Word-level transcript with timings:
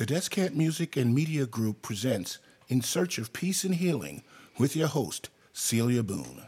The 0.00 0.06
Descant 0.06 0.56
Music 0.56 0.96
and 0.96 1.14
Media 1.14 1.44
Group 1.44 1.82
presents 1.82 2.38
In 2.68 2.80
Search 2.80 3.18
of 3.18 3.34
Peace 3.34 3.64
and 3.64 3.74
Healing 3.74 4.22
with 4.56 4.74
your 4.74 4.88
host, 4.88 5.28
Celia 5.52 6.02
Boone. 6.02 6.44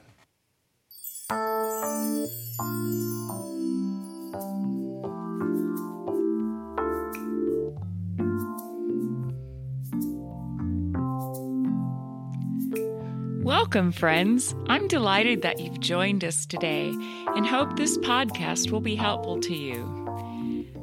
Welcome, 13.45 13.93
friends. 13.93 14.55
I'm 14.69 14.89
delighted 14.89 15.43
that 15.43 15.61
you've 15.61 15.80
joined 15.80 16.25
us 16.25 16.46
today 16.46 16.89
and 17.37 17.46
hope 17.46 17.77
this 17.77 17.98
podcast 17.98 18.71
will 18.71 18.80
be 18.80 18.96
helpful 18.96 19.39
to 19.41 19.55
you. 19.55 20.02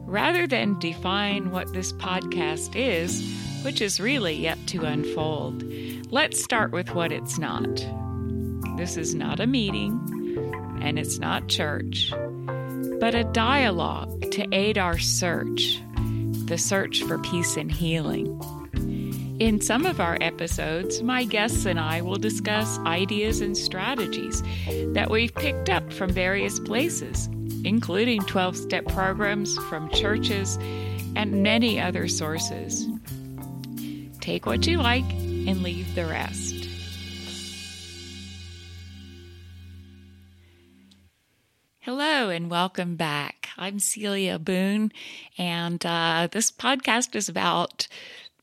Rather 0.09 0.47
than 0.47 0.79
define 0.79 1.51
what 1.51 1.71
this 1.71 1.93
podcast 1.93 2.75
is, 2.75 3.23
which 3.63 3.79
is 3.79 3.99
really 3.99 4.33
yet 4.33 4.57
to 4.65 4.83
unfold, 4.83 5.63
let's 6.09 6.43
start 6.43 6.71
with 6.71 6.95
what 6.95 7.11
it's 7.11 7.37
not. 7.37 7.85
This 8.75 8.97
is 8.97 9.13
not 9.13 9.39
a 9.39 9.45
meeting, 9.45 10.01
and 10.81 10.97
it's 10.97 11.19
not 11.19 11.47
church, 11.47 12.11
but 12.99 13.13
a 13.13 13.23
dialogue 13.23 14.31
to 14.31 14.47
aid 14.51 14.79
our 14.79 14.97
search, 14.97 15.79
the 16.45 16.57
search 16.57 17.03
for 17.03 17.19
peace 17.19 17.55
and 17.55 17.71
healing. 17.71 18.35
In 19.39 19.61
some 19.61 19.85
of 19.85 19.99
our 19.99 20.17
episodes, 20.21 21.03
my 21.03 21.23
guests 21.23 21.67
and 21.67 21.79
I 21.79 22.01
will 22.01 22.15
discuss 22.15 22.79
ideas 22.79 23.41
and 23.41 23.55
strategies 23.55 24.41
that 24.95 25.11
we've 25.11 25.35
picked 25.35 25.69
up 25.69 25.93
from 25.93 26.09
various 26.09 26.59
places 26.59 27.29
including 27.63 28.21
12 28.21 28.55
step 28.55 28.85
programs 28.87 29.57
from 29.69 29.89
churches 29.89 30.57
and 31.15 31.43
many 31.43 31.79
other 31.79 32.07
sources. 32.07 32.87
Take 34.21 34.45
what 34.45 34.65
you 34.67 34.77
like 34.77 35.09
and 35.11 35.63
leave 35.63 35.95
the 35.95 36.05
rest. 36.05 36.67
Hello 41.79 42.29
and 42.29 42.49
welcome 42.49 42.95
back. 42.95 43.49
I'm 43.57 43.79
Celia 43.79 44.37
Boone, 44.37 44.91
and 45.37 45.83
uh, 45.85 46.27
this 46.31 46.51
podcast 46.51 47.15
is 47.15 47.27
about 47.27 47.87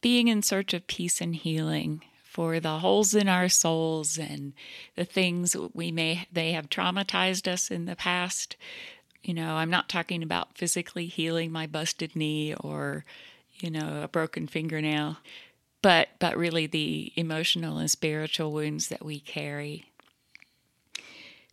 being 0.01 0.29
in 0.29 0.43
search 0.43 0.75
of 0.75 0.87
peace 0.87 1.21
and 1.21 1.35
healing 1.35 2.03
for 2.25 2.61
the 2.61 2.81
holes 2.81 3.15
in 3.15 3.29
our 3.29 3.49
souls 3.49 4.19
and 4.19 4.53
the 4.95 5.05
things 5.05 5.57
we 5.73 5.91
may 5.91 6.27
they 6.31 6.53
have 6.53 6.69
traumatized 6.69 7.51
us 7.51 7.71
in 7.71 7.87
the 7.87 7.97
past 7.97 8.57
you 9.27 9.35
know, 9.35 9.57
I'm 9.57 9.71
not 9.71 9.89
talking 9.89 10.23
about 10.23 10.57
physically 10.57 11.07
healing 11.07 11.51
my 11.51 11.67
busted 11.67 12.15
knee 12.15 12.55
or, 12.55 13.05
you 13.59 13.73
know, 13.73 14.03
a 14.05 14.09
broken 14.09 14.47
fingernail, 14.47 15.17
but 15.83 16.11
but 16.21 16.37
really 16.37 16.69
the 16.69 17.13
emotional 17.17 17.79
and 17.79 17.91
spiritual 17.91 18.53
wounds 18.53 18.87
that 18.87 19.05
we 19.05 19.19
carry. 19.19 19.85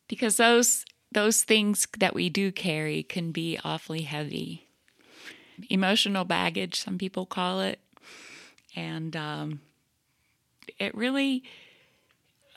Because 0.07 0.37
those 0.37 0.85
those 1.11 1.41
things 1.41 1.87
that 1.97 2.13
we 2.13 2.29
do 2.29 2.51
carry 2.51 3.01
can 3.01 3.31
be 3.31 3.57
awfully 3.63 4.03
heavy. 4.03 4.67
Emotional 5.67 6.25
baggage, 6.25 6.79
some 6.79 6.99
people 6.99 7.25
call 7.25 7.59
it, 7.59 7.79
and 8.75 9.15
um, 9.15 9.61
it 10.77 10.93
really 10.93 11.43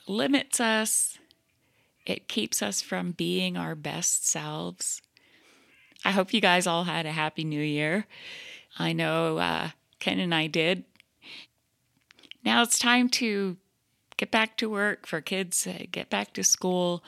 limits 0.07 0.59
us. 0.59 1.17
It 2.05 2.27
keeps 2.27 2.61
us 2.61 2.83
from 2.83 3.13
being 3.13 3.57
our 3.57 3.73
best 3.73 4.27
selves. 4.27 5.01
I 6.07 6.11
hope 6.11 6.33
you 6.33 6.39
guys 6.39 6.65
all 6.65 6.85
had 6.85 7.05
a 7.05 7.11
happy 7.11 7.43
new 7.43 7.61
year. 7.61 8.05
I 8.79 8.93
know 8.93 9.39
uh, 9.39 9.71
Ken 9.99 10.19
and 10.19 10.33
I 10.33 10.47
did. 10.47 10.85
Now 12.45 12.61
it's 12.63 12.79
time 12.79 13.09
to 13.09 13.57
get 14.15 14.31
back 14.31 14.55
to 14.57 14.69
work 14.69 15.05
for 15.05 15.19
kids, 15.19 15.67
uh, 15.67 15.83
get 15.91 16.09
back 16.09 16.31
to 16.35 16.45
school. 16.45 17.03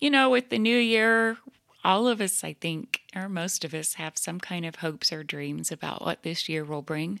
You 0.00 0.08
know, 0.08 0.30
with 0.30 0.50
the 0.50 0.58
new 0.58 0.76
year, 0.76 1.38
all 1.82 2.06
of 2.06 2.20
us, 2.20 2.44
I 2.44 2.52
think, 2.52 3.00
or 3.16 3.28
most 3.28 3.64
of 3.64 3.74
us, 3.74 3.94
have 3.94 4.16
some 4.16 4.38
kind 4.38 4.64
of 4.64 4.76
hopes 4.76 5.12
or 5.12 5.24
dreams 5.24 5.72
about 5.72 6.04
what 6.04 6.22
this 6.22 6.48
year 6.48 6.64
will 6.64 6.82
bring. 6.82 7.18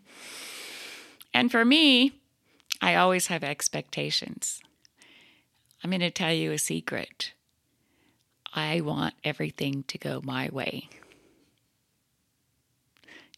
And 1.34 1.50
for 1.50 1.64
me, 1.64 2.12
I 2.80 2.94
always 2.94 3.26
have 3.26 3.42
expectations. 3.42 4.60
I'm 5.82 5.90
going 5.90 5.98
to 5.98 6.12
tell 6.12 6.32
you 6.32 6.52
a 6.52 6.58
secret. 6.58 7.32
I 8.54 8.80
want 8.80 9.14
everything 9.22 9.84
to 9.84 9.98
go 9.98 10.20
my 10.22 10.48
way. 10.50 10.88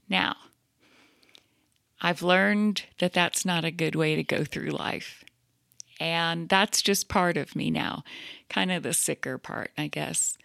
Now, 0.08 0.36
I've 2.00 2.22
learned 2.22 2.84
that 2.98 3.12
that's 3.12 3.44
not 3.44 3.64
a 3.64 3.70
good 3.70 3.94
way 3.94 4.16
to 4.16 4.24
go 4.24 4.44
through 4.44 4.70
life. 4.70 5.24
And 6.00 6.48
that's 6.48 6.82
just 6.82 7.08
part 7.08 7.36
of 7.36 7.54
me 7.54 7.70
now, 7.70 8.02
kind 8.48 8.72
of 8.72 8.82
the 8.82 8.92
sicker 8.92 9.38
part, 9.38 9.70
I 9.78 9.86
guess. 9.86 10.36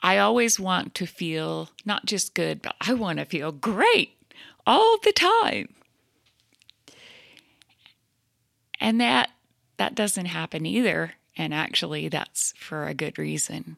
I 0.00 0.18
always 0.18 0.60
want 0.60 0.94
to 0.94 1.06
feel 1.06 1.70
not 1.84 2.06
just 2.06 2.34
good, 2.34 2.62
but 2.62 2.76
I 2.80 2.94
want 2.94 3.18
to 3.18 3.24
feel 3.24 3.50
great 3.50 4.16
all 4.64 4.98
the 4.98 5.12
time. 5.12 5.74
And 8.80 9.00
that 9.00 9.30
that 9.78 9.94
doesn't 9.94 10.26
happen 10.26 10.64
either 10.66 11.14
and 11.38 11.54
actually, 11.54 12.08
that's 12.08 12.52
for 12.58 12.86
a 12.86 12.94
good 12.94 13.16
reason. 13.16 13.76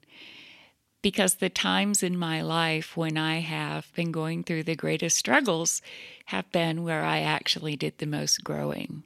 Because 1.03 1.35
the 1.35 1.51
times 1.51 2.03
in 2.03 2.19
my 2.19 2.41
life 2.41 2.97
when 2.97 3.19
I 3.19 3.41
have 3.41 3.93
been 3.95 4.11
going 4.11 4.43
through 4.43 4.65
the 4.65 4.75
greatest 4.75 5.19
struggles 5.19 5.83
have 6.27 6.51
been 6.53 6.83
where 6.83 7.05
I 7.05 7.21
actually 7.21 7.77
did 7.77 7.99
the 7.99 8.07
most 8.07 8.43
growing. 8.43 9.05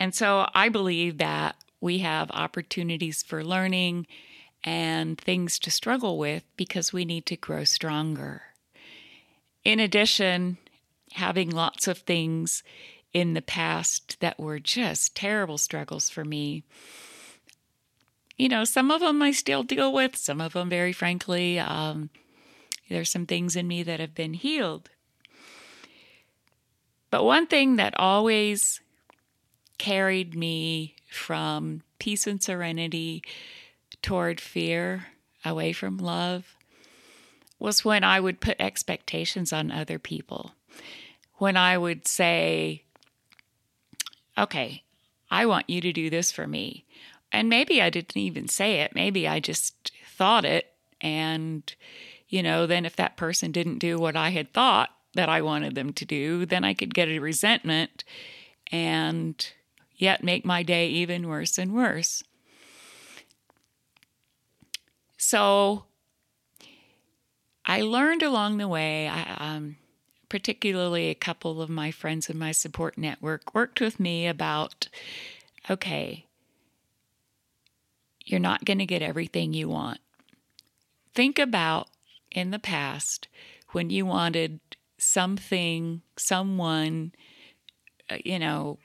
And 0.00 0.14
so 0.14 0.48
I 0.54 0.70
believe 0.70 1.18
that 1.18 1.56
we 1.80 1.98
have 1.98 2.30
opportunities 2.30 3.22
for 3.22 3.44
learning 3.44 4.06
and 4.64 5.18
things 5.20 5.58
to 5.60 5.70
struggle 5.70 6.18
with 6.18 6.44
because 6.56 6.92
we 6.92 7.04
need 7.04 7.26
to 7.26 7.36
grow 7.36 7.64
stronger. 7.64 8.42
In 9.64 9.78
addition, 9.78 10.58
having 11.12 11.50
lots 11.50 11.86
of 11.86 11.98
things 11.98 12.62
in 13.12 13.34
the 13.34 13.42
past 13.42 14.18
that 14.20 14.38
were 14.38 14.58
just 14.58 15.14
terrible 15.14 15.58
struggles 15.58 16.08
for 16.08 16.24
me 16.24 16.64
you 18.36 18.48
know, 18.48 18.64
some 18.64 18.90
of 18.90 19.00
them 19.00 19.22
I 19.22 19.30
still 19.32 19.62
deal 19.62 19.92
with, 19.92 20.16
some 20.16 20.40
of 20.40 20.54
them, 20.54 20.68
very 20.68 20.92
frankly, 20.92 21.58
um, 21.58 22.10
there's 22.88 23.10
some 23.10 23.26
things 23.26 23.56
in 23.56 23.68
me 23.68 23.82
that 23.82 24.00
have 24.00 24.14
been 24.14 24.34
healed. 24.34 24.90
But 27.10 27.24
one 27.24 27.46
thing 27.46 27.76
that 27.76 27.98
always 27.98 28.80
carried 29.78 30.34
me 30.34 30.96
from 31.10 31.82
peace 31.98 32.26
and 32.26 32.42
serenity 32.42 33.22
toward 34.00 34.40
fear, 34.40 35.06
away 35.44 35.72
from 35.72 35.98
love, 35.98 36.56
was 37.58 37.84
when 37.84 38.02
I 38.02 38.18
would 38.18 38.40
put 38.40 38.60
expectations 38.60 39.52
on 39.52 39.70
other 39.70 39.98
people. 39.98 40.52
When 41.34 41.56
I 41.56 41.76
would 41.78 42.08
say, 42.08 42.84
okay, 44.36 44.82
I 45.30 45.46
want 45.46 45.70
you 45.70 45.80
to 45.80 45.92
do 45.92 46.10
this 46.10 46.32
for 46.32 46.46
me 46.46 46.84
and 47.32 47.48
maybe 47.48 47.80
I 47.80 47.90
didn't 47.90 48.16
even 48.16 48.48
say 48.48 48.80
it. 48.80 48.94
Maybe 48.94 49.26
I 49.26 49.40
just 49.40 49.90
thought 50.06 50.44
it. 50.44 50.66
And, 51.00 51.74
you 52.28 52.42
know, 52.42 52.66
then 52.66 52.84
if 52.84 52.94
that 52.96 53.16
person 53.16 53.50
didn't 53.50 53.78
do 53.78 53.98
what 53.98 54.16
I 54.16 54.30
had 54.30 54.52
thought 54.52 54.90
that 55.14 55.28
I 55.28 55.42
wanted 55.42 55.74
them 55.74 55.92
to 55.94 56.04
do, 56.04 56.46
then 56.46 56.64
I 56.64 56.74
could 56.74 56.94
get 56.94 57.08
a 57.08 57.18
resentment 57.18 58.04
and 58.70 59.50
yet 59.96 60.22
make 60.22 60.44
my 60.44 60.62
day 60.62 60.88
even 60.88 61.28
worse 61.28 61.58
and 61.58 61.74
worse. 61.74 62.22
So 65.16 65.84
I 67.64 67.80
learned 67.80 68.22
along 68.22 68.58
the 68.58 68.68
way, 68.68 69.08
I, 69.08 69.36
um, 69.38 69.76
particularly 70.28 71.08
a 71.08 71.14
couple 71.14 71.62
of 71.62 71.70
my 71.70 71.90
friends 71.90 72.28
in 72.28 72.38
my 72.38 72.52
support 72.52 72.98
network 72.98 73.54
worked 73.54 73.80
with 73.80 74.00
me 74.00 74.26
about 74.26 74.88
okay, 75.70 76.26
you're 78.24 78.40
not 78.40 78.64
going 78.64 78.78
to 78.78 78.86
get 78.86 79.02
everything 79.02 79.52
you 79.52 79.68
want. 79.68 79.98
Think 81.14 81.38
about 81.38 81.88
in 82.30 82.50
the 82.50 82.58
past 82.58 83.28
when 83.70 83.90
you 83.90 84.06
wanted 84.06 84.60
something, 84.98 86.02
someone, 86.16 87.12
uh, 88.10 88.18
you 88.24 88.38
know, 88.38 88.78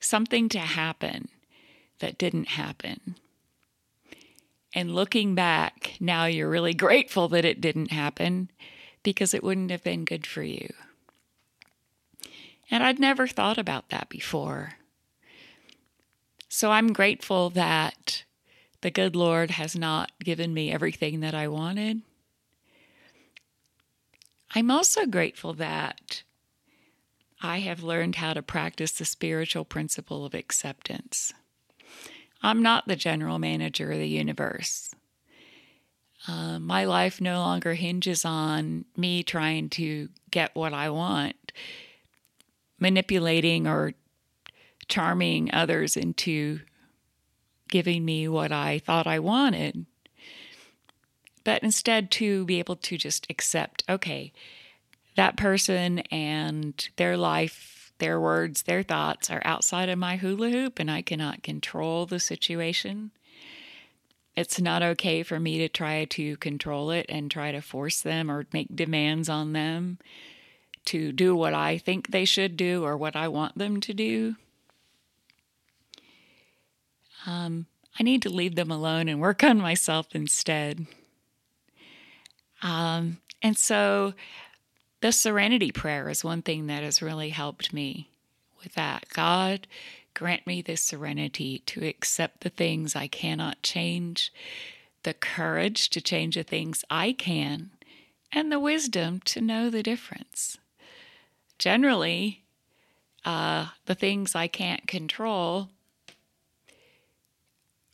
something 0.00 0.48
to 0.48 0.58
happen 0.58 1.28
that 1.98 2.18
didn't 2.18 2.48
happen. 2.48 3.16
And 4.74 4.94
looking 4.94 5.34
back, 5.34 5.96
now 6.00 6.26
you're 6.26 6.50
really 6.50 6.74
grateful 6.86 7.28
that 7.28 7.44
it 7.44 7.60
didn't 7.60 7.90
happen 7.90 8.50
because 9.02 9.34
it 9.34 9.42
wouldn't 9.42 9.70
have 9.70 9.84
been 9.84 10.04
good 10.04 10.26
for 10.26 10.42
you. 10.42 10.72
And 12.70 12.82
I'd 12.82 12.98
never 12.98 13.26
thought 13.26 13.58
about 13.58 13.90
that 13.90 14.08
before. 14.08 14.74
So 16.48 16.70
I'm 16.70 16.92
grateful 16.92 17.50
that 17.50 18.24
the 18.80 18.90
good 18.90 19.16
Lord 19.16 19.50
has 19.52 19.76
not 19.76 20.12
given 20.22 20.54
me 20.54 20.72
everything 20.72 21.20
that 21.20 21.34
I 21.34 21.48
wanted. 21.48 22.02
I'm 24.54 24.70
also 24.70 25.06
grateful 25.06 25.54
that 25.54 26.22
I 27.42 27.58
have 27.58 27.82
learned 27.82 28.16
how 28.16 28.32
to 28.32 28.42
practice 28.42 28.92
the 28.92 29.04
spiritual 29.04 29.64
principle 29.64 30.24
of 30.24 30.34
acceptance. 30.34 31.32
I'm 32.42 32.62
not 32.62 32.86
the 32.86 32.96
general 32.96 33.38
manager 33.38 33.92
of 33.92 33.98
the 33.98 34.08
universe. 34.08 34.94
Uh, 36.28 36.58
my 36.58 36.84
life 36.84 37.20
no 37.20 37.38
longer 37.40 37.74
hinges 37.74 38.24
on 38.24 38.84
me 38.96 39.22
trying 39.22 39.68
to 39.70 40.08
get 40.30 40.54
what 40.54 40.72
I 40.72 40.90
want, 40.90 41.52
manipulating 42.80 43.66
or 43.66 43.94
charming 44.88 45.52
others 45.52 45.96
into 45.96 46.60
giving 47.68 48.04
me 48.04 48.28
what 48.28 48.52
I 48.52 48.78
thought 48.78 49.06
I 49.06 49.18
wanted. 49.18 49.86
But 51.44 51.62
instead, 51.62 52.10
to 52.12 52.44
be 52.44 52.58
able 52.58 52.76
to 52.76 52.98
just 52.98 53.26
accept, 53.30 53.84
okay, 53.88 54.32
that 55.16 55.36
person 55.36 56.00
and 56.10 56.88
their 56.96 57.16
life, 57.16 57.92
their 57.98 58.20
words, 58.20 58.62
their 58.62 58.82
thoughts 58.82 59.30
are 59.30 59.42
outside 59.44 59.88
of 59.88 59.98
my 59.98 60.16
hula 60.16 60.50
hoop, 60.50 60.78
and 60.78 60.90
I 60.90 61.02
cannot 61.02 61.42
control 61.42 62.04
the 62.04 62.20
situation. 62.20 63.12
It's 64.36 64.60
not 64.60 64.82
okay 64.82 65.22
for 65.22 65.40
me 65.40 65.58
to 65.58 65.68
try 65.68 66.04
to 66.04 66.36
control 66.36 66.90
it 66.90 67.06
and 67.08 67.30
try 67.30 67.52
to 67.52 67.62
force 67.62 68.02
them 68.02 68.30
or 68.30 68.46
make 68.52 68.74
demands 68.74 69.28
on 69.28 69.52
them 69.52 69.98
to 70.86 71.10
do 71.10 71.34
what 71.34 71.54
I 71.54 71.78
think 71.78 72.10
they 72.10 72.24
should 72.24 72.56
do 72.56 72.84
or 72.84 72.96
what 72.96 73.16
I 73.16 73.28
want 73.28 73.56
them 73.56 73.80
to 73.80 73.94
do. 73.94 74.36
Um, 77.26 77.66
I 77.98 78.02
need 78.02 78.22
to 78.22 78.30
leave 78.30 78.54
them 78.54 78.70
alone 78.70 79.08
and 79.08 79.20
work 79.20 79.42
on 79.42 79.58
myself 79.58 80.08
instead. 80.12 80.86
Um, 82.62 83.18
and 83.42 83.56
so 83.58 84.14
the 85.00 85.12
serenity 85.12 85.72
prayer 85.72 86.08
is 86.08 86.24
one 86.24 86.42
thing 86.42 86.66
that 86.66 86.82
has 86.82 87.02
really 87.02 87.30
helped 87.30 87.72
me 87.72 88.08
with 88.62 88.74
that. 88.74 89.06
God, 89.12 89.66
grant 90.14 90.46
me 90.46 90.62
the 90.62 90.76
serenity 90.76 91.60
to 91.66 91.86
accept 91.86 92.40
the 92.40 92.48
things 92.48 92.96
I 92.96 93.06
cannot 93.06 93.62
change, 93.62 94.32
the 95.02 95.14
courage 95.14 95.90
to 95.90 96.00
change 96.00 96.36
the 96.36 96.42
things 96.42 96.84
I 96.90 97.12
can, 97.12 97.70
and 98.32 98.50
the 98.50 98.60
wisdom 98.60 99.20
to 99.26 99.40
know 99.40 99.70
the 99.70 99.82
difference. 99.82 100.58
Generally, 101.58 102.42
uh, 103.24 103.68
the 103.86 103.94
things 103.94 104.34
I 104.34 104.46
can't 104.46 104.86
control 104.86 105.70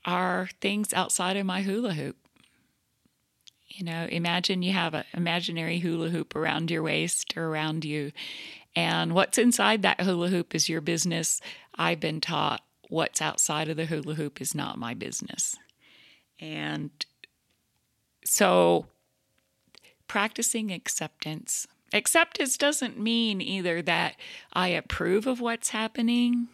are 0.05 0.49
things 0.61 0.93
outside 0.93 1.37
of 1.37 1.47
my 1.47 1.63
hula 1.63 1.95
hoop. 1.95 2.17
You 3.69 3.85
know, 3.85 4.07
imagine 4.11 4.63
you 4.63 4.73
have 4.73 4.95
an 4.95 5.05
imaginary 5.15 5.79
hula 5.79 6.11
hoop 6.11 6.37
around 6.37 6.71
your 6.71 6.83
waist 6.83 7.37
or 7.37 7.47
around 7.47 7.85
you, 7.85 8.13
and 8.77 9.15
what's 9.15 9.39
inside 9.39 9.83
that 9.83 10.01
hula 10.01 10.29
hoop 10.29 10.55
is 10.55 10.69
your 10.69 10.81
business. 10.81 11.41
I've 11.75 12.01
been 12.01 12.21
taught 12.21 12.63
what's 12.89 13.23
outside 13.23 13.69
of 13.69 13.77
the 13.77 13.87
hula 13.87 14.15
hoop 14.15 14.41
is 14.41 14.55
not 14.55 14.79
my 14.79 14.93
business. 14.93 15.57
And 16.39 16.91
so, 18.25 18.87
practicing 20.07 20.71
acceptance. 20.71 21.67
Acceptance 21.95 22.57
doesn't 22.57 22.99
mean 22.99 23.41
either 23.41 23.81
that 23.83 24.17
I 24.53 24.69
approve 24.69 25.27
of 25.27 25.41
what's 25.41 25.71
happening, 25.71 26.49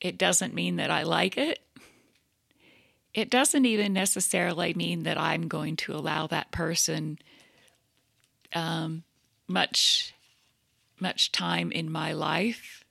it 0.00 0.18
doesn't 0.18 0.54
mean 0.54 0.76
that 0.76 0.90
I 0.90 1.02
like 1.02 1.38
it 1.38 1.63
it 3.14 3.30
doesn't 3.30 3.64
even 3.64 3.92
necessarily 3.92 4.74
mean 4.74 5.04
that 5.04 5.18
I'm 5.18 5.46
going 5.46 5.76
to 5.76 5.94
allow 5.94 6.26
that 6.26 6.50
person 6.50 7.18
um, 8.52 9.04
much 9.46 10.12
much 11.00 11.32
time 11.32 11.72
in 11.72 11.90
my 11.90 12.12
life. 12.12 12.84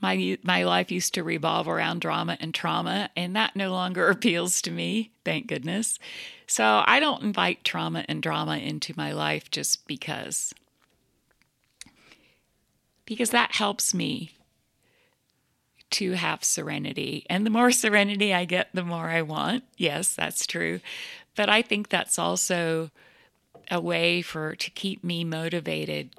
My 0.00 0.38
my 0.42 0.62
life 0.62 0.92
used 0.92 1.14
to 1.14 1.24
revolve 1.24 1.66
around 1.66 2.00
drama 2.00 2.36
and 2.40 2.54
trauma, 2.54 3.10
and 3.16 3.34
that 3.34 3.56
no 3.56 3.72
longer 3.72 4.08
appeals 4.10 4.62
to 4.62 4.70
me. 4.70 5.10
Thank 5.24 5.48
goodness. 5.48 5.98
So 6.46 6.82
I 6.86 7.00
don't 7.00 7.22
invite 7.22 7.64
trauma 7.64 8.04
and 8.08 8.22
drama 8.22 8.56
into 8.58 8.94
my 8.96 9.12
life 9.12 9.50
just 9.50 9.86
because 9.88 10.54
because 13.04 13.30
that 13.30 13.56
helps 13.56 13.92
me 13.92 14.37
to 15.90 16.12
have 16.12 16.44
serenity. 16.44 17.24
And 17.30 17.46
the 17.46 17.50
more 17.50 17.70
serenity 17.70 18.34
I 18.34 18.44
get, 18.44 18.68
the 18.74 18.84
more 18.84 19.08
I 19.08 19.22
want. 19.22 19.64
Yes, 19.76 20.14
that's 20.14 20.46
true. 20.46 20.80
But 21.36 21.48
I 21.48 21.62
think 21.62 21.88
that's 21.88 22.18
also 22.18 22.90
a 23.70 23.80
way 23.80 24.22
for 24.22 24.54
to 24.56 24.70
keep 24.70 25.04
me 25.04 25.24
motivated 25.24 26.10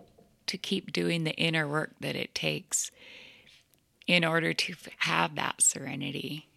to 0.48 0.58
keep 0.58 0.92
doing 0.92 1.24
the 1.24 1.36
inner 1.36 1.68
work 1.68 1.92
that 2.00 2.16
it 2.16 2.34
takes 2.34 2.90
in 4.08 4.26
order 4.26 4.54
to 4.54 4.74
have 5.00 5.36
that 5.36 5.62
serenity. 5.62 6.48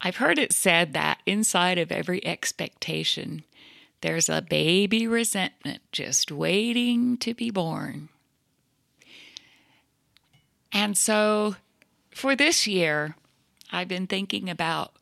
I've 0.00 0.16
heard 0.16 0.38
it 0.38 0.52
said 0.52 0.92
that 0.94 1.20
inside 1.26 1.78
of 1.78 1.92
every 1.92 2.24
expectation, 2.26 3.44
there's 4.00 4.28
a 4.28 4.42
baby 4.42 5.06
resentment 5.06 5.82
just 5.92 6.30
waiting 6.30 7.16
to 7.18 7.34
be 7.34 7.50
born. 7.50 8.08
And 10.72 10.96
so 10.96 11.56
for 12.10 12.36
this 12.36 12.66
year, 12.66 13.16
I've 13.70 13.88
been 13.88 14.06
thinking 14.06 14.48
about 14.50 14.94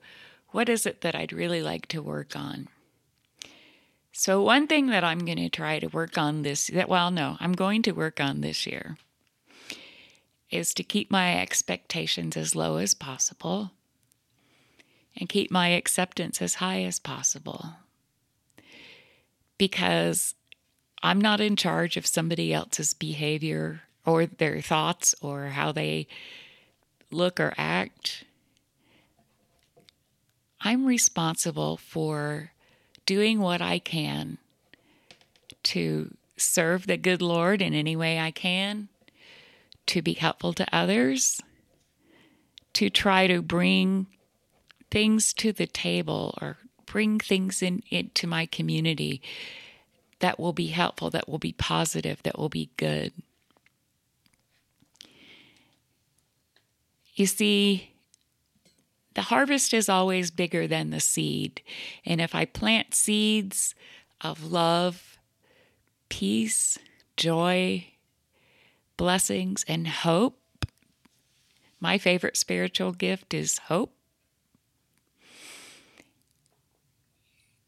what 0.50 0.68
is 0.68 0.86
it 0.86 1.00
that 1.02 1.14
I'd 1.14 1.32
really 1.32 1.62
like 1.62 1.86
to 1.88 2.02
work 2.02 2.36
on. 2.36 2.68
So, 4.12 4.42
one 4.42 4.66
thing 4.66 4.86
that 4.86 5.04
I'm 5.04 5.18
going 5.18 5.36
to 5.36 5.50
try 5.50 5.78
to 5.78 5.88
work 5.88 6.16
on 6.16 6.40
this, 6.40 6.68
that, 6.68 6.88
well, 6.88 7.10
no, 7.10 7.36
I'm 7.38 7.52
going 7.52 7.82
to 7.82 7.92
work 7.92 8.18
on 8.18 8.40
this 8.40 8.66
year 8.66 8.96
is 10.50 10.72
to 10.74 10.82
keep 10.82 11.10
my 11.10 11.38
expectations 11.38 12.36
as 12.36 12.56
low 12.56 12.76
as 12.76 12.94
possible 12.94 13.72
and 15.16 15.28
keep 15.28 15.50
my 15.50 15.68
acceptance 15.68 16.40
as 16.40 16.56
high 16.56 16.82
as 16.82 16.98
possible. 16.98 17.74
Because 19.58 20.34
I'm 21.02 21.20
not 21.20 21.40
in 21.40 21.56
charge 21.56 21.96
of 21.96 22.06
somebody 22.06 22.54
else's 22.54 22.94
behavior 22.94 23.82
or 24.06 24.26
their 24.26 24.60
thoughts 24.60 25.14
or 25.20 25.48
how 25.48 25.72
they 25.72 26.06
look 27.10 27.40
or 27.40 27.52
act. 27.58 28.24
I'm 30.60 30.86
responsible 30.86 31.76
for 31.76 32.52
doing 33.04 33.40
what 33.40 33.60
I 33.60 33.78
can 33.78 34.38
to 35.64 36.14
serve 36.36 36.86
the 36.86 36.96
good 36.96 37.22
Lord 37.22 37.60
in 37.60 37.74
any 37.74 37.96
way 37.96 38.18
I 38.18 38.30
can, 38.30 38.88
to 39.86 40.02
be 40.02 40.14
helpful 40.14 40.52
to 40.54 40.74
others, 40.74 41.40
to 42.74 42.90
try 42.90 43.26
to 43.26 43.42
bring 43.42 44.06
things 44.90 45.32
to 45.34 45.52
the 45.52 45.66
table 45.66 46.36
or 46.40 46.58
bring 46.84 47.18
things 47.18 47.62
in 47.62 47.82
into 47.90 48.26
my 48.26 48.46
community 48.46 49.20
that 50.20 50.38
will 50.38 50.52
be 50.52 50.68
helpful, 50.68 51.10
that 51.10 51.28
will 51.28 51.38
be 51.38 51.52
positive, 51.52 52.22
that 52.22 52.38
will 52.38 52.48
be 52.48 52.70
good. 52.76 53.12
You 57.16 57.24
see, 57.24 57.94
the 59.14 59.22
harvest 59.22 59.72
is 59.72 59.88
always 59.88 60.30
bigger 60.30 60.66
than 60.68 60.90
the 60.90 61.00
seed. 61.00 61.62
And 62.04 62.20
if 62.20 62.34
I 62.34 62.44
plant 62.44 62.94
seeds 62.94 63.74
of 64.20 64.44
love, 64.44 65.16
peace, 66.10 66.78
joy, 67.16 67.86
blessings, 68.98 69.64
and 69.66 69.88
hope, 69.88 70.38
my 71.80 71.96
favorite 71.96 72.36
spiritual 72.36 72.92
gift 72.92 73.32
is 73.32 73.58
hope. 73.58 73.94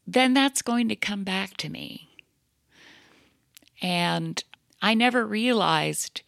Then 0.06 0.34
that's 0.34 0.60
going 0.60 0.88
to 0.90 0.96
come 0.96 1.24
back 1.24 1.56
to 1.58 1.70
me. 1.70 2.10
And 3.80 4.42
I 4.82 4.92
never 4.92 5.26
realized 5.26 6.20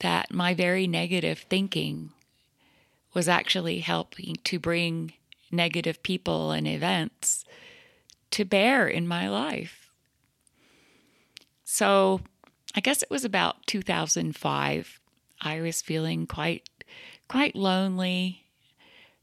that 0.00 0.32
my 0.32 0.54
very 0.54 0.88
negative 0.88 1.46
thinking 1.48 2.10
was 3.12 3.28
actually 3.28 3.80
helping 3.80 4.36
to 4.44 4.58
bring 4.58 5.12
negative 5.50 6.02
people 6.02 6.52
and 6.52 6.66
events 6.66 7.44
to 8.30 8.44
bear 8.44 8.86
in 8.86 9.06
my 9.06 9.28
life. 9.28 9.90
So 11.64 12.20
I 12.74 12.80
guess 12.80 13.02
it 13.02 13.10
was 13.10 13.24
about 13.24 13.66
2005. 13.66 15.00
I 15.40 15.60
was 15.60 15.82
feeling 15.82 16.26
quite 16.26 16.68
quite 17.28 17.54
lonely. 17.54 18.44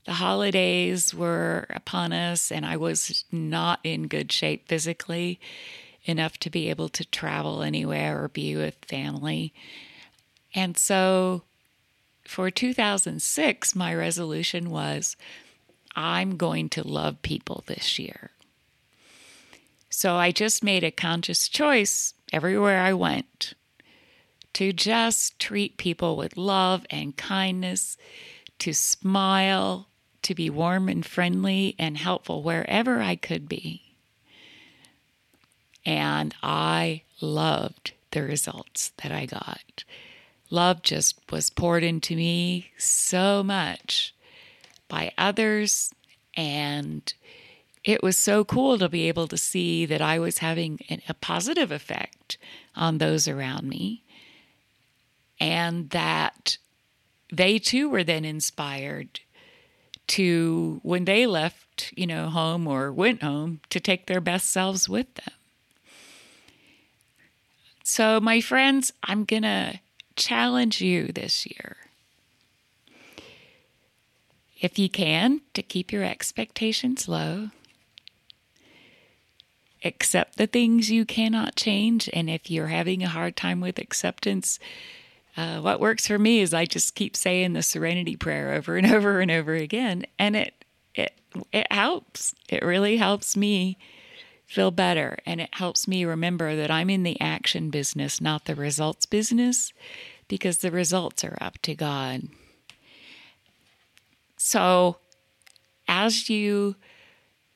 The 0.05 0.13
holidays 0.13 1.13
were 1.13 1.67
upon 1.69 2.13
us 2.13 2.51
and 2.51 2.65
I 2.65 2.77
was 2.77 3.25
not 3.31 3.79
in 3.83 4.07
good 4.07 4.31
shape 4.31 4.67
physically 4.69 5.39
enough 6.05 6.37
to 6.39 6.49
be 6.49 6.69
able 6.69 6.87
to 6.89 7.03
travel 7.05 7.61
anywhere 7.61 8.23
or 8.23 8.29
be 8.29 8.55
with 8.55 8.75
family. 8.85 9.53
And 10.55 10.77
so 10.77 11.43
for 12.27 12.51
2006, 12.51 13.75
my 13.75 13.95
resolution 13.95 14.69
was 14.69 15.15
I'm 15.95 16.37
going 16.37 16.69
to 16.69 16.87
love 16.87 17.21
people 17.21 17.63
this 17.67 17.97
year. 17.97 18.31
So 19.89 20.15
I 20.15 20.31
just 20.31 20.63
made 20.63 20.83
a 20.83 20.91
conscious 20.91 21.47
choice 21.47 22.13
everywhere 22.31 22.81
I 22.81 22.93
went 22.93 23.53
to 24.53 24.73
just 24.73 25.39
treat 25.39 25.77
people 25.77 26.17
with 26.17 26.35
love 26.35 26.85
and 26.89 27.15
kindness, 27.15 27.95
to 28.59 28.73
smile, 28.73 29.87
to 30.23 30.35
be 30.35 30.49
warm 30.49 30.89
and 30.89 31.05
friendly 31.05 31.75
and 31.79 31.97
helpful 31.97 32.43
wherever 32.43 32.99
I 32.99 33.15
could 33.15 33.47
be. 33.47 33.93
And 35.85 36.35
I 36.43 37.03
loved 37.21 37.93
the 38.11 38.23
results 38.23 38.91
that 39.01 39.11
I 39.11 39.25
got. 39.25 39.83
Love 40.49 40.81
just 40.81 41.19
was 41.31 41.49
poured 41.49 41.83
into 41.83 42.15
me 42.15 42.71
so 42.77 43.43
much 43.43 44.13
by 44.87 45.11
others. 45.17 45.93
And 46.35 47.13
it 47.83 48.03
was 48.03 48.17
so 48.17 48.45
cool 48.45 48.77
to 48.77 48.89
be 48.89 49.07
able 49.07 49.27
to 49.27 49.37
see 49.37 49.85
that 49.85 50.01
I 50.01 50.19
was 50.19 50.37
having 50.37 50.79
a 51.07 51.13
positive 51.13 51.71
effect 51.71 52.37
on 52.75 52.97
those 52.97 53.27
around 53.27 53.67
me. 53.67 54.03
And 55.39 55.89
that 55.91 56.57
they 57.31 57.59
too 57.59 57.89
were 57.89 58.03
then 58.03 58.25
inspired 58.25 59.19
to, 60.07 60.79
when 60.83 61.05
they 61.05 61.27
left, 61.27 61.93
you 61.95 62.07
know, 62.07 62.29
home 62.29 62.67
or 62.67 62.91
went 62.91 63.21
home, 63.21 63.59
to 63.69 63.79
take 63.79 64.05
their 64.05 64.21
best 64.21 64.49
selves 64.49 64.87
with 64.87 65.13
them. 65.15 65.33
So, 67.83 68.19
my 68.19 68.41
friends, 68.41 68.91
I'm 69.03 69.25
to 69.43 69.79
challenge 70.17 70.81
you 70.81 71.07
this 71.07 71.45
year. 71.45 71.77
If 74.59 74.79
you 74.79 74.89
can, 74.89 75.41
to 75.53 75.61
keep 75.61 75.91
your 75.91 76.03
expectations 76.03 77.07
low. 77.07 77.49
Accept 79.85 80.37
the 80.37 80.47
things 80.47 80.89
you 80.89 81.05
cannot 81.05 81.55
change. 81.55 82.09
And 82.11 82.29
if 82.29 82.49
you're 82.49 82.67
having 82.67 83.03
a 83.03 83.07
hard 83.07 83.35
time 83.35 83.61
with 83.61 83.77
acceptance, 83.77 84.59
uh, 85.37 85.59
what 85.59 85.79
works 85.79 86.07
for 86.07 86.17
me 86.17 86.39
is 86.39 86.53
I 86.53 86.65
just 86.65 86.95
keep 86.95 87.15
saying 87.15 87.53
the 87.53 87.61
serenity 87.61 88.15
prayer 88.15 88.53
over 88.53 88.75
and 88.75 88.87
over 88.91 89.21
and 89.21 89.29
over 89.29 89.53
again. 89.53 90.05
And 90.17 90.35
it, 90.35 90.65
it, 90.95 91.13
it 91.53 91.71
helps. 91.71 92.33
It 92.49 92.63
really 92.63 92.97
helps 92.97 93.37
me 93.37 93.77
feel 94.47 94.71
better. 94.71 95.19
And 95.25 95.41
it 95.41 95.53
helps 95.53 95.87
me 95.87 96.05
remember 96.05 96.55
that 96.55 96.71
I'm 96.71 96.89
in 96.89 97.03
the 97.03 97.19
action 97.19 97.69
business, 97.69 98.21
not 98.21 98.45
the 98.45 98.55
results 98.55 99.05
business, 99.05 99.73
because 100.27 100.59
the 100.59 100.71
results 100.71 101.23
are 101.23 101.37
up 101.39 101.59
to 101.63 101.75
God. 101.75 102.29
So, 104.37 104.97
as 105.87 106.29
you 106.29 106.75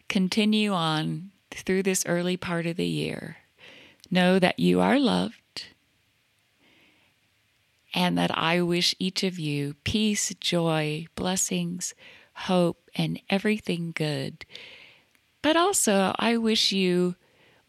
continue 0.09 0.73
on 0.73 1.31
through 1.51 1.83
this 1.83 2.05
early 2.05 2.37
part 2.37 2.65
of 2.65 2.75
the 2.75 2.85
year, 2.85 3.37
know 4.09 4.39
that 4.39 4.59
you 4.59 4.81
are 4.81 4.99
loved 4.99 5.35
and 7.93 8.17
that 8.17 8.37
I 8.37 8.61
wish 8.61 8.95
each 8.99 9.23
of 9.23 9.39
you 9.39 9.75
peace, 9.83 10.33
joy, 10.39 11.07
blessings, 11.15 11.93
hope, 12.33 12.89
and 12.95 13.21
everything 13.29 13.93
good 13.95 14.45
but 15.41 15.57
also, 15.57 16.13
I 16.17 16.37
wish 16.37 16.71
you 16.71 17.15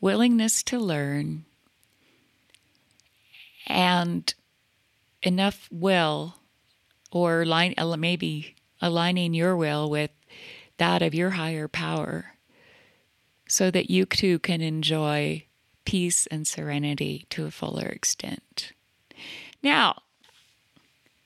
willingness 0.00 0.62
to 0.64 0.78
learn 0.78 1.44
and 3.66 4.34
enough 5.22 5.68
will, 5.70 6.36
or 7.10 7.44
line, 7.44 7.74
uh, 7.78 7.96
maybe 7.96 8.56
aligning 8.80 9.34
your 9.34 9.56
will 9.56 9.88
with 9.88 10.10
that 10.78 11.02
of 11.02 11.14
your 11.14 11.30
higher 11.30 11.68
power, 11.68 12.34
so 13.46 13.70
that 13.70 13.90
you 13.90 14.04
too 14.04 14.38
can 14.40 14.60
enjoy 14.60 15.44
peace 15.84 16.26
and 16.26 16.46
serenity 16.46 17.26
to 17.30 17.46
a 17.46 17.50
fuller 17.50 17.86
extent. 17.86 18.72
Now, 19.62 20.02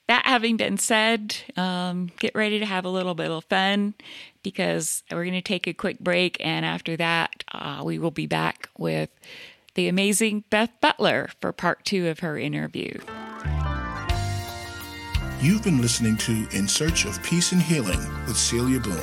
that 0.08 0.25
having 0.25 0.56
been 0.56 0.78
said, 0.78 1.36
um, 1.56 2.10
get 2.18 2.34
ready 2.34 2.58
to 2.58 2.66
have 2.66 2.84
a 2.84 2.90
little 2.90 3.14
bit 3.14 3.30
of 3.30 3.44
fun 3.44 3.94
because 4.42 5.02
we're 5.10 5.25
going 5.25 5.34
to 5.34 5.42
take 5.42 5.66
a 5.66 5.75
quick 5.75 5.98
break. 5.98 6.36
And 6.40 6.64
after 6.64 6.96
that, 6.96 7.44
uh, 7.52 7.82
we 7.84 7.98
will 7.98 8.12
be 8.12 8.26
back 8.26 8.68
with 8.78 9.10
the 9.75 9.88
amazing 9.88 10.44
Beth 10.48 10.70
Butler 10.80 11.30
for 11.40 11.52
part 11.52 11.84
two 11.84 12.08
of 12.08 12.20
her 12.20 12.38
interview. 12.38 12.98
You've 15.40 15.64
been 15.64 15.82
listening 15.82 16.16
to 16.18 16.46
In 16.52 16.66
Search 16.66 17.04
of 17.04 17.22
Peace 17.22 17.52
and 17.52 17.60
Healing 17.60 18.00
with 18.26 18.36
Celia 18.36 18.80
Boone, 18.80 18.94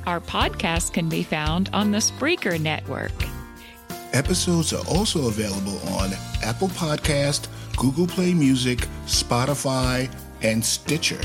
Our 0.06 0.22
podcast 0.22 0.94
can 0.94 1.10
be 1.10 1.24
found 1.24 1.70
on 1.74 1.92
the 1.92 1.98
Spreaker 1.98 2.58
Network. 2.60 3.12
Episodes 4.14 4.72
are 4.72 4.88
also 4.88 5.28
available 5.28 5.80
on 5.90 6.12
Apple 6.42 6.70
Podcast, 6.70 7.50
Google 7.76 8.08
Play 8.08 8.34
Music, 8.34 8.88
Spotify, 9.06 10.10
and 10.42 10.64
Stitcher. 10.64 11.20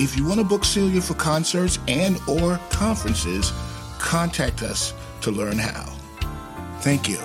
If 0.00 0.16
you 0.16 0.26
want 0.26 0.40
to 0.40 0.44
book 0.44 0.64
Celia 0.64 1.00
for 1.00 1.14
concerts 1.14 1.78
and 1.86 2.20
or 2.26 2.58
conferences, 2.70 3.52
contact 4.00 4.62
us 4.62 4.92
to 5.20 5.30
learn 5.30 5.56
how. 5.56 5.84
Thank 6.80 7.08
you. 7.08 7.18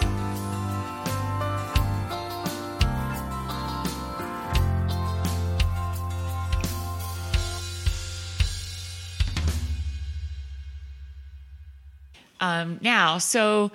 Um, 12.40 12.80
now, 12.82 13.18
so, 13.18 13.72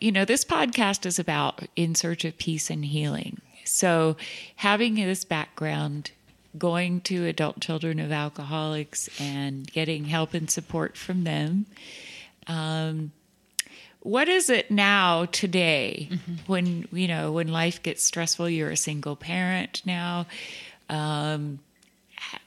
you 0.00 0.10
know, 0.10 0.24
this 0.24 0.44
podcast 0.44 1.06
is 1.06 1.18
about 1.20 1.62
in 1.76 1.94
search 1.94 2.24
of 2.24 2.36
peace 2.38 2.70
and 2.70 2.84
healing. 2.84 3.40
So, 3.64 4.16
having 4.56 4.96
this 4.96 5.24
background 5.24 6.10
going 6.56 7.00
to 7.02 7.26
adult 7.26 7.60
children 7.60 7.98
of 7.98 8.12
alcoholics 8.12 9.08
and 9.20 9.70
getting 9.70 10.04
help 10.04 10.34
and 10.34 10.50
support 10.50 10.96
from 10.96 11.24
them. 11.24 11.66
Um, 12.46 13.12
what 14.02 14.28
is 14.28 14.50
it 14.50 14.70
now 14.70 15.26
today 15.26 16.08
mm-hmm. 16.10 16.34
when 16.46 16.88
you 16.92 17.06
know 17.06 17.32
when 17.32 17.48
life 17.48 17.82
gets 17.82 18.02
stressful 18.02 18.48
you're 18.48 18.70
a 18.70 18.76
single 18.76 19.14
parent 19.14 19.80
now 19.86 20.26
um, 20.88 21.60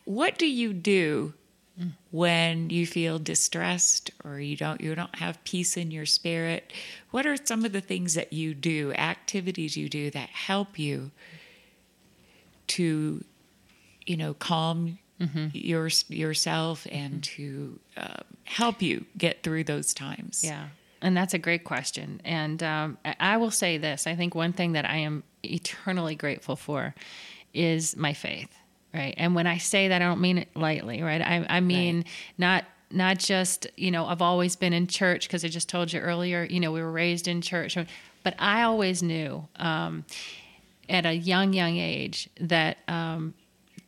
what 0.03 0.37
do 0.37 0.45
you 0.45 0.73
do 0.73 1.33
mm. 1.79 1.91
when 2.11 2.69
you 2.69 2.85
feel 2.85 3.17
distressed 3.17 4.11
or 4.23 4.39
you 4.39 4.57
don't 4.57 4.81
you 4.81 4.93
don't 4.95 5.15
have 5.15 5.41
peace 5.45 5.77
in 5.77 5.91
your 5.91 6.05
spirit 6.05 6.73
what 7.11 7.25
are 7.25 7.37
some 7.45 7.63
of 7.63 7.71
the 7.71 7.81
things 7.81 8.15
that 8.15 8.33
you 8.33 8.53
do 8.53 8.91
activities 8.93 9.77
you 9.77 9.87
do 9.87 10.11
that 10.11 10.29
help 10.29 10.77
you 10.77 11.11
to 12.67 13.23
you 14.05 14.17
know, 14.17 14.33
calm 14.33 14.99
mm-hmm. 15.19 15.47
your, 15.53 15.89
yourself 16.09 16.87
and 16.91 17.21
mm-hmm. 17.21 17.43
to 17.43 17.79
uh, 17.97 18.23
help 18.43 18.81
you 18.81 19.05
get 19.17 19.43
through 19.43 19.63
those 19.63 19.93
times? 19.93 20.43
Yeah. 20.43 20.67
And 21.01 21.15
that's 21.15 21.33
a 21.33 21.39
great 21.39 21.63
question. 21.63 22.21
And 22.25 22.63
um, 22.63 22.97
I 23.19 23.37
will 23.37 23.51
say 23.51 23.77
this 23.77 24.07
I 24.07 24.15
think 24.15 24.33
one 24.33 24.53
thing 24.53 24.73
that 24.73 24.85
I 24.85 24.97
am 24.97 25.23
eternally 25.43 26.15
grateful 26.15 26.55
for 26.55 26.95
is 27.53 27.95
my 27.95 28.13
faith, 28.13 28.53
right? 28.93 29.13
And 29.17 29.35
when 29.35 29.47
I 29.47 29.57
say 29.57 29.89
that, 29.89 30.01
I 30.01 30.05
don't 30.05 30.21
mean 30.21 30.39
it 30.39 30.49
lightly, 30.55 31.01
right? 31.01 31.21
I, 31.21 31.45
I 31.47 31.59
mean, 31.59 31.97
right. 31.97 32.05
not 32.37 32.65
not 32.91 33.17
just 33.17 33.67
you 33.75 33.89
know 33.89 34.05
i've 34.05 34.21
always 34.21 34.55
been 34.55 34.71
in 34.71 34.85
church 34.85 35.27
because 35.27 35.43
i 35.43 35.47
just 35.47 35.67
told 35.67 35.91
you 35.91 35.99
earlier 35.99 36.43
you 36.43 36.59
know 36.59 36.71
we 36.71 36.79
were 36.79 36.91
raised 36.91 37.27
in 37.27 37.41
church 37.41 37.75
but 38.23 38.35
i 38.37 38.61
always 38.61 39.01
knew 39.01 39.45
um, 39.55 40.05
at 40.87 41.05
a 41.05 41.13
young 41.13 41.51
young 41.51 41.77
age 41.77 42.29
that 42.39 42.77
um, 42.87 43.33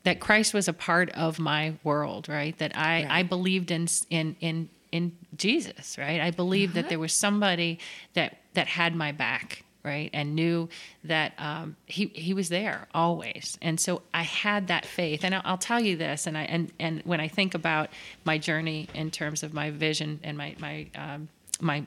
that 0.07 0.21
Christ 0.21 0.53
was 0.53 0.69
a 0.69 0.73
part 0.73 1.09
of 1.09 1.37
my 1.37 1.73
world, 1.83 2.29
right? 2.29 2.57
That 2.59 2.77
I 2.77 3.03
right. 3.03 3.07
I 3.09 3.23
believed 3.23 3.71
in 3.71 3.89
in 4.09 4.37
in 4.39 4.69
in 4.93 5.17
Jesus, 5.35 5.97
right? 5.97 6.21
I 6.21 6.31
believed 6.31 6.71
uh-huh. 6.71 6.83
that 6.83 6.89
there 6.89 6.97
was 6.97 7.11
somebody 7.11 7.79
that 8.13 8.37
that 8.53 8.67
had 8.67 8.95
my 8.95 9.11
back, 9.11 9.65
right, 9.83 10.09
and 10.13 10.33
knew 10.33 10.69
that 11.03 11.33
um, 11.37 11.75
he 11.87 12.05
he 12.15 12.33
was 12.33 12.47
there 12.47 12.87
always. 12.93 13.57
And 13.61 13.81
so 13.81 14.01
I 14.13 14.21
had 14.21 14.67
that 14.67 14.85
faith. 14.85 15.25
And 15.25 15.35
I'll, 15.35 15.41
I'll, 15.43 15.57
tell 15.57 15.81
you 15.81 15.97
this, 15.97 16.25
and 16.25 16.37
I 16.37 16.43
and 16.43 16.71
and 16.79 17.01
when 17.01 17.19
I 17.19 17.27
think 17.27 17.53
about 17.53 17.89
my 18.23 18.37
journey 18.37 18.87
in 18.93 19.11
terms 19.11 19.43
of 19.43 19.53
my 19.53 19.71
vision 19.71 20.21
and 20.23 20.37
my 20.37 20.55
my 20.57 20.87
um, 20.95 21.27
my 21.59 21.83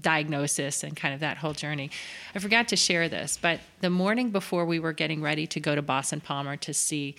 diagnosis 0.00 0.82
and 0.82 0.96
kind 0.96 1.14
of 1.14 1.20
that 1.20 1.38
whole 1.38 1.52
journey. 1.52 1.90
I 2.34 2.38
forgot 2.38 2.68
to 2.68 2.76
share 2.76 3.08
this, 3.08 3.38
but 3.40 3.60
the 3.80 3.90
morning 3.90 4.30
before 4.30 4.64
we 4.64 4.78
were 4.78 4.92
getting 4.92 5.22
ready 5.22 5.46
to 5.48 5.60
go 5.60 5.74
to 5.74 5.82
Bascom 5.82 6.20
Palmer 6.20 6.56
to 6.58 6.74
see 6.74 7.16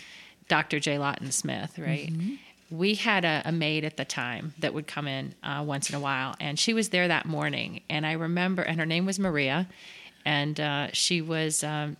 Dr. 0.47 0.79
J. 0.79 0.97
Lawton 0.97 1.31
Smith, 1.31 1.77
right? 1.79 2.11
Mm-hmm. 2.11 2.35
We 2.71 2.95
had 2.95 3.25
a, 3.25 3.43
a, 3.45 3.51
maid 3.51 3.85
at 3.85 3.97
the 3.97 4.05
time 4.05 4.53
that 4.59 4.73
would 4.73 4.87
come 4.87 5.07
in 5.07 5.35
uh, 5.43 5.63
once 5.65 5.89
in 5.89 5.95
a 5.95 5.99
while, 5.99 6.35
and 6.39 6.57
she 6.57 6.73
was 6.73 6.89
there 6.89 7.07
that 7.07 7.25
morning. 7.25 7.81
And 7.89 8.05
I 8.05 8.13
remember, 8.13 8.63
and 8.63 8.79
her 8.79 8.85
name 8.85 9.05
was 9.05 9.19
Maria, 9.19 9.67
and 10.25 10.59
uh, 10.59 10.87
she 10.91 11.21
was. 11.21 11.63
Um, 11.63 11.97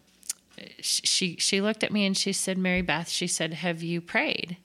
she 0.79 1.36
she 1.38 1.60
looked 1.60 1.84
at 1.84 1.91
me 1.91 2.05
and 2.05 2.15
she 2.15 2.34
said, 2.34 2.57
"Mary 2.57 2.81
Beth," 2.81 3.10
she 3.10 3.27
said, 3.27 3.53
"Have 3.53 3.84
you 3.84 4.01
prayed?" 4.01 4.57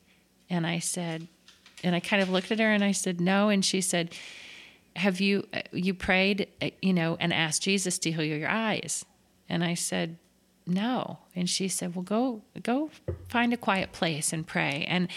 And 0.48 0.66
I 0.66 0.78
said, 0.78 1.26
and 1.82 1.94
I 1.94 2.00
kind 2.00 2.22
of 2.22 2.30
looked 2.30 2.50
at 2.50 2.58
her 2.58 2.70
and 2.70 2.84
I 2.84 2.92
said, 2.92 3.20
"No." 3.20 3.48
And 3.48 3.64
she 3.64 3.80
said, 3.80 4.14
have 4.96 5.20
you 5.20 5.46
you 5.72 5.94
prayed 5.94 6.48
uh, 6.60 6.70
you 6.82 6.92
know 6.92 7.16
and 7.20 7.32
asked 7.32 7.62
jesus 7.62 7.98
to 7.98 8.12
heal 8.12 8.24
your 8.24 8.48
eyes? 8.48 9.04
And 9.48 9.64
i 9.64 9.74
said 9.74 10.18
no. 10.66 11.18
And 11.34 11.48
she 11.48 11.68
said 11.68 11.94
well 11.94 12.02
go 12.02 12.42
go 12.62 12.90
find 13.28 13.52
a 13.52 13.56
quiet 13.56 13.92
place 13.92 14.32
and 14.32 14.46
pray. 14.46 14.84
And 14.88 15.08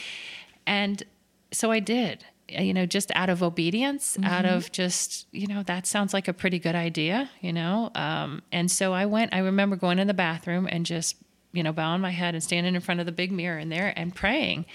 and 0.65 1.03
so 1.51 1.72
i 1.72 1.80
did 1.80 2.25
uh, 2.58 2.62
you 2.62 2.74
know 2.74 2.86
just 2.86 3.12
out 3.15 3.30
of 3.30 3.44
obedience 3.44 4.18
mm-hmm. 4.18 4.25
out 4.25 4.46
of 4.46 4.72
just 4.72 5.27
you 5.32 5.48
know 5.48 5.63
that 5.63 5.86
sounds 5.86 6.13
like 6.13 6.27
a 6.27 6.34
pretty 6.34 6.60
good 6.60 6.75
idea 6.75 7.30
you 7.42 7.53
know? 7.53 7.92
Um, 7.96 8.42
and 8.51 8.72
so 8.72 8.94
i 8.94 9.06
went 9.06 9.34
i 9.34 9.39
remember 9.39 9.75
going 9.75 10.00
in 10.00 10.08
the 10.08 10.13
bathroom 10.13 10.68
and 10.72 10.86
just 10.86 11.15
you 11.53 11.63
know 11.63 11.72
bowing 11.72 12.01
my 12.01 12.10
head 12.10 12.34
and 12.34 12.44
standing 12.44 12.75
in 12.75 12.82
front 12.82 13.00
of 13.00 13.06
the 13.06 13.12
big 13.12 13.32
mirror 13.32 13.58
in 13.58 13.70
there 13.70 13.94
and 13.96 14.13
praying. 14.13 14.65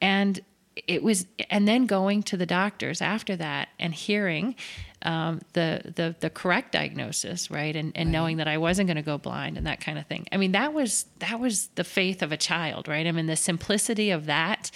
And 0.00 0.40
it 0.86 1.02
was 1.02 1.26
and 1.50 1.68
then 1.68 1.86
going 1.86 2.22
to 2.22 2.36
the 2.36 2.46
doctors 2.46 3.02
after 3.02 3.36
that 3.36 3.68
and 3.78 3.94
hearing 3.94 4.54
um, 5.02 5.40
the, 5.52 5.92
the 5.96 6.14
the 6.20 6.30
correct 6.30 6.72
diagnosis 6.72 7.50
right? 7.50 7.74
And, 7.74 7.92
and 7.94 8.08
right. 8.08 8.12
knowing 8.12 8.36
that 8.38 8.48
I 8.48 8.58
wasn't 8.58 8.86
going 8.86 8.96
to 8.96 9.02
go 9.02 9.18
blind 9.18 9.58
and 9.58 9.66
that 9.66 9.80
kind 9.80 9.98
of 9.98 10.06
thing. 10.06 10.26
I 10.32 10.36
mean 10.36 10.52
that 10.52 10.72
was 10.72 11.06
that 11.18 11.38
was 11.40 11.68
the 11.74 11.84
faith 11.84 12.22
of 12.22 12.32
a 12.32 12.36
child 12.36 12.88
right? 12.88 13.06
I 13.06 13.12
mean 13.12 13.26
the 13.26 13.36
simplicity 13.36 14.10
of 14.10 14.26
that 14.26 14.70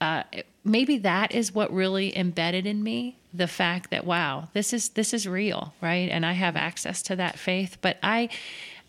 uh, 0.00 0.22
maybe 0.62 0.98
that 0.98 1.32
is 1.32 1.54
what 1.54 1.72
really 1.72 2.16
embedded 2.16 2.66
in 2.66 2.82
me 2.82 3.16
the 3.32 3.46
fact 3.46 3.90
that 3.90 4.04
wow 4.04 4.48
this 4.52 4.72
is 4.72 4.90
this 4.90 5.12
is 5.12 5.28
real 5.28 5.74
right? 5.82 6.10
And 6.10 6.24
I 6.24 6.32
have 6.32 6.56
access 6.56 7.02
to 7.02 7.16
that 7.16 7.38
faith. 7.38 7.78
But 7.80 7.98
I 8.02 8.30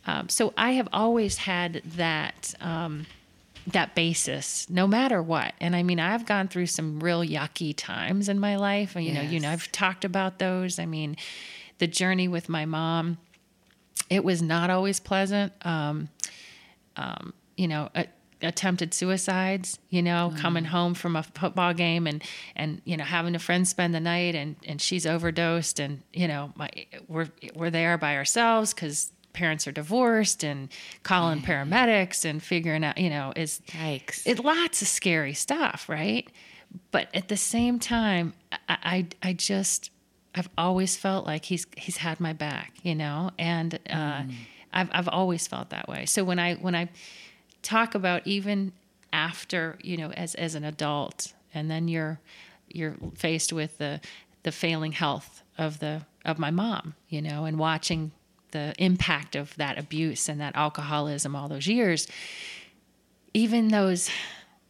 um, 0.06 0.30
so 0.30 0.54
I 0.58 0.72
have 0.72 0.88
always 0.94 1.38
had 1.38 1.82
that 1.84 2.56
um, 2.62 3.06
that 3.68 3.96
basis 3.96 4.70
no 4.70 4.88
matter 4.88 5.22
what 5.22 5.54
and 5.60 5.76
i 5.76 5.84
mean 5.84 6.00
i've 6.00 6.26
gone 6.26 6.48
through 6.48 6.66
some 6.66 7.00
real 7.02 7.22
yucky 7.22 7.74
times 7.76 8.30
in 8.30 8.40
my 8.40 8.56
life 8.56 8.96
and 8.96 9.04
you 9.06 9.12
yes. 9.12 9.24
know 9.24 9.30
you 9.30 9.40
know 9.40 9.52
i've 9.52 9.70
talked 9.72 10.06
about 10.06 10.40
those 10.40 10.80
i 10.80 10.86
mean 10.86 11.18
the 11.80 11.88
journey 11.88 12.28
with 12.28 12.48
my 12.48 12.66
mom 12.66 13.18
it 14.10 14.24
was 14.24 14.42
not 14.42 14.70
always 14.70 15.00
pleasant 15.00 15.52
um, 15.66 16.08
um, 16.96 17.34
you 17.58 17.68
know 17.68 17.90
a, 17.94 18.08
attempted 18.42 18.94
suicides 18.94 19.80
you 19.90 20.02
know 20.02 20.32
mm. 20.34 20.38
coming 20.38 20.66
home 20.66 20.94
from 20.94 21.16
a 21.16 21.24
football 21.24 21.74
game 21.74 22.06
and 22.06 22.24
and 22.56 22.82
you 22.86 22.96
know 22.96 23.04
having 23.04 23.36
a 23.36 23.40
friend 23.40 23.68
spend 23.68 23.96
the 23.96 24.00
night 24.00 24.36
and 24.36 24.56
and 24.66 24.82
she's 24.82 25.06
overdosed 25.06 25.80
and 25.80 26.04
you 26.14 26.28
know 26.28 26.54
my, 26.56 26.70
we're 27.08 27.28
we're 27.56 27.72
there 27.72 27.98
by 27.98 28.16
ourselves 28.16 28.74
because 28.74 29.12
parents 29.38 29.68
are 29.68 29.72
divorced 29.72 30.44
and 30.44 30.68
calling 31.04 31.42
paramedics 31.42 32.26
and 32.26 32.42
figuring 32.42 32.84
out, 32.84 32.98
you 32.98 33.12
know, 33.12 33.32
is 33.36 33.62
Yikes. 33.68 34.24
it 34.26 34.44
lots 34.44 34.82
of 34.82 34.88
scary 34.88 35.36
stuff, 35.36 35.88
right? 35.88 36.28
But 36.90 37.10
at 37.14 37.28
the 37.28 37.38
same 37.38 37.78
time, 37.78 38.34
I, 38.52 38.58
I, 38.68 39.08
I 39.22 39.34
just 39.34 39.92
I've 40.34 40.50
always 40.58 40.98
felt 40.98 41.28
like 41.28 41.46
he's 41.46 41.68
he's 41.78 41.98
had 41.98 42.20
my 42.20 42.34
back, 42.34 42.74
you 42.82 42.96
know, 42.96 43.30
and 43.38 43.76
uh, 43.90 44.24
mm. 44.24 44.34
I've 44.74 44.90
I've 44.92 45.08
always 45.08 45.48
felt 45.48 45.70
that 45.70 45.88
way. 45.88 46.08
So 46.08 46.24
when 46.24 46.40
I 46.40 46.56
when 46.56 46.74
I 46.74 46.90
talk 47.62 47.94
about 47.94 48.26
even 48.26 48.74
after 49.14 49.78
you 49.84 49.98
know 49.98 50.12
as 50.14 50.34
as 50.34 50.56
an 50.56 50.64
adult, 50.64 51.34
and 51.54 51.70
then 51.70 51.88
you're 51.88 52.20
you're 52.70 52.96
faced 53.16 53.54
with 53.54 53.78
the 53.78 54.02
the 54.42 54.52
failing 54.52 54.94
health 54.94 55.44
of 55.60 55.78
the 55.78 56.08
of 56.26 56.40
my 56.40 56.50
mom, 56.50 56.96
you 57.08 57.22
know, 57.22 57.46
and 57.46 57.60
watching 57.60 58.12
the 58.52 58.74
impact 58.78 59.36
of 59.36 59.56
that 59.58 59.78
abuse 59.78 60.30
and 60.30 60.40
that 60.42 60.56
alcoholism 60.56 61.36
all 61.36 61.48
those 61.48 61.68
years, 61.68 62.08
even 63.34 63.70
those 63.70 64.10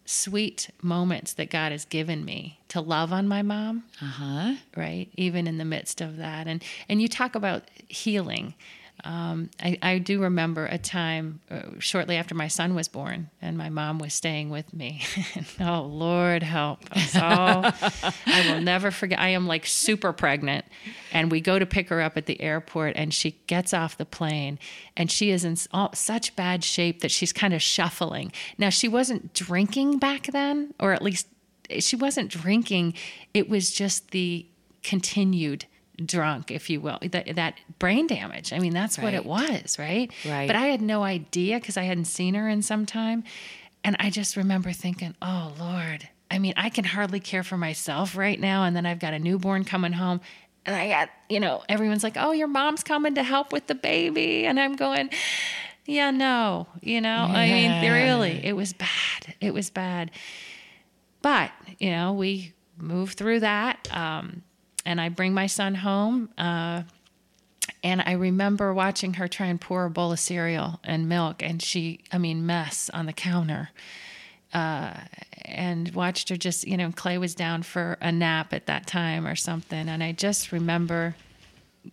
sweet 0.05 0.69
moments 0.81 1.33
that 1.33 1.49
God 1.49 1.71
has 1.71 1.85
given 1.85 2.23
me 2.23 2.59
to 2.69 2.79
love 2.79 3.11
on 3.11 3.27
my 3.27 3.41
mom, 3.41 3.83
uh-huh. 4.01 4.55
right? 4.75 5.09
Even 5.15 5.47
in 5.47 5.57
the 5.57 5.65
midst 5.65 6.01
of 6.01 6.17
that, 6.17 6.47
and 6.47 6.63
and 6.89 7.01
you 7.01 7.07
talk 7.07 7.35
about 7.35 7.63
healing. 7.87 8.55
Um, 9.03 9.51
I, 9.61 9.77
I, 9.81 9.97
do 9.99 10.21
remember 10.21 10.65
a 10.65 10.79
time 10.79 11.39
uh, 11.51 11.61
shortly 11.77 12.15
after 12.15 12.33
my 12.33 12.47
son 12.47 12.73
was 12.73 12.87
born, 12.87 13.29
and 13.41 13.55
my 13.55 13.69
mom 13.69 13.99
was 13.99 14.13
staying 14.13 14.49
with 14.49 14.73
me. 14.73 15.03
oh 15.59 15.83
Lord, 15.83 16.41
help 16.41 16.79
us 16.91 17.15
all! 17.15 17.71
I 18.25 18.51
will 18.51 18.61
never 18.61 18.89
forget. 18.89 19.19
I 19.19 19.29
am 19.29 19.45
like 19.45 19.67
super 19.67 20.13
pregnant, 20.13 20.65
and 21.11 21.31
we 21.31 21.41
go 21.41 21.59
to 21.59 21.65
pick 21.65 21.89
her 21.89 22.01
up 22.01 22.17
at 22.17 22.25
the 22.25 22.41
airport, 22.41 22.93
and 22.95 23.13
she 23.13 23.39
gets 23.45 23.71
off 23.71 23.97
the 23.97 24.05
plane, 24.05 24.57
and 24.95 25.11
she 25.11 25.29
is 25.29 25.45
in 25.45 25.57
all, 25.71 25.93
such 25.93 26.35
bad 26.35 26.63
shape 26.63 27.01
that 27.01 27.11
she's 27.11 27.31
kind 27.31 27.53
of 27.53 27.61
shuffling. 27.61 28.31
Now 28.57 28.69
she 28.69 28.87
wasn't 28.87 29.31
drinking 29.33 29.99
back 29.99 30.27
then, 30.27 30.73
or 30.79 30.93
at 30.93 31.03
least 31.03 31.27
she 31.79 31.95
wasn't 31.95 32.31
drinking. 32.31 32.95
It 33.33 33.47
was 33.47 33.71
just 33.71 34.09
the 34.09 34.47
continued 34.81 35.65
drunk, 36.05 36.51
if 36.51 36.69
you 36.69 36.79
will, 36.79 36.99
that, 37.11 37.35
that 37.35 37.55
brain 37.79 38.07
damage. 38.07 38.53
I 38.53 38.59
mean, 38.59 38.73
that's 38.73 38.97
right. 38.97 39.05
what 39.05 39.13
it 39.13 39.25
was, 39.25 39.77
right? 39.79 40.11
Right. 40.25 40.47
But 40.47 40.55
I 40.55 40.67
had 40.67 40.81
no 40.81 41.03
idea 41.03 41.59
because 41.59 41.77
I 41.77 41.83
hadn't 41.83 42.05
seen 42.05 42.35
her 42.35 42.47
in 42.47 42.61
some 42.61 42.85
time. 42.85 43.23
And 43.83 43.95
I 43.99 44.09
just 44.09 44.35
remember 44.35 44.71
thinking, 44.71 45.15
oh, 45.21 45.53
Lord, 45.59 46.09
I 46.29 46.39
mean, 46.39 46.53
I 46.57 46.69
can 46.69 46.83
hardly 46.83 47.19
care 47.19 47.43
for 47.43 47.57
myself 47.57 48.15
right 48.17 48.39
now. 48.39 48.63
And 48.63 48.75
then 48.75 48.85
I've 48.85 48.99
got 48.99 49.13
a 49.13 49.19
newborn 49.19 49.63
coming 49.63 49.93
home. 49.93 50.21
And 50.65 50.75
I 50.75 50.89
got, 50.89 51.09
you 51.29 51.39
know, 51.39 51.63
everyone's 51.69 52.03
like, 52.03 52.17
oh, 52.17 52.31
your 52.31 52.49
mom's 52.49 52.83
coming 52.83 53.15
to 53.15 53.23
help 53.23 53.53
with 53.53 53.67
the 53.67 53.75
baby. 53.75 54.45
And 54.45 54.59
I'm 54.59 54.75
going, 54.75 55.09
yeah, 55.85 56.11
no, 56.11 56.67
you 56.81 56.99
know, 56.99 57.27
yeah. 57.29 57.33
I 57.33 57.49
mean, 57.49 57.91
really, 57.93 58.45
it 58.45 58.53
was 58.53 58.73
bad. 58.73 59.35
It 59.39 59.53
was 59.53 59.69
bad. 59.69 60.11
But, 61.21 61.51
you 61.79 61.91
know, 61.91 62.11
we 62.11 62.53
moved 62.77 63.17
through 63.17 63.39
that. 63.39 63.87
Um, 63.95 64.43
and 64.87 65.01
I 65.01 65.09
bring 65.09 65.33
my 65.33 65.47
son 65.47 65.75
home. 65.75 66.29
Uh, 66.37 66.83
and 67.83 68.01
I 68.01 68.13
remember 68.13 68.73
watching 68.73 69.15
her 69.15 69.27
try 69.27 69.47
and 69.47 69.59
pour 69.59 69.83
a 69.83 69.89
bowl 69.89 70.13
of 70.13 70.19
cereal 70.19 70.79
and 70.83 71.09
milk, 71.09 71.43
and 71.43 71.61
she, 71.61 71.99
I 72.11 72.17
mean, 72.17 72.45
mess 72.45 72.89
on 72.93 73.05
the 73.05 73.13
counter. 73.13 73.69
Uh, 74.53 74.93
and 75.43 75.93
watched 75.93 76.29
her 76.29 76.37
just, 76.37 76.65
you 76.65 76.77
know, 76.77 76.91
Clay 76.95 77.17
was 77.17 77.35
down 77.35 77.63
for 77.63 77.97
a 77.99 78.13
nap 78.13 78.53
at 78.53 78.65
that 78.67 78.87
time 78.87 79.27
or 79.27 79.35
something. 79.35 79.89
And 79.89 80.01
I 80.01 80.13
just 80.13 80.53
remember, 80.53 81.15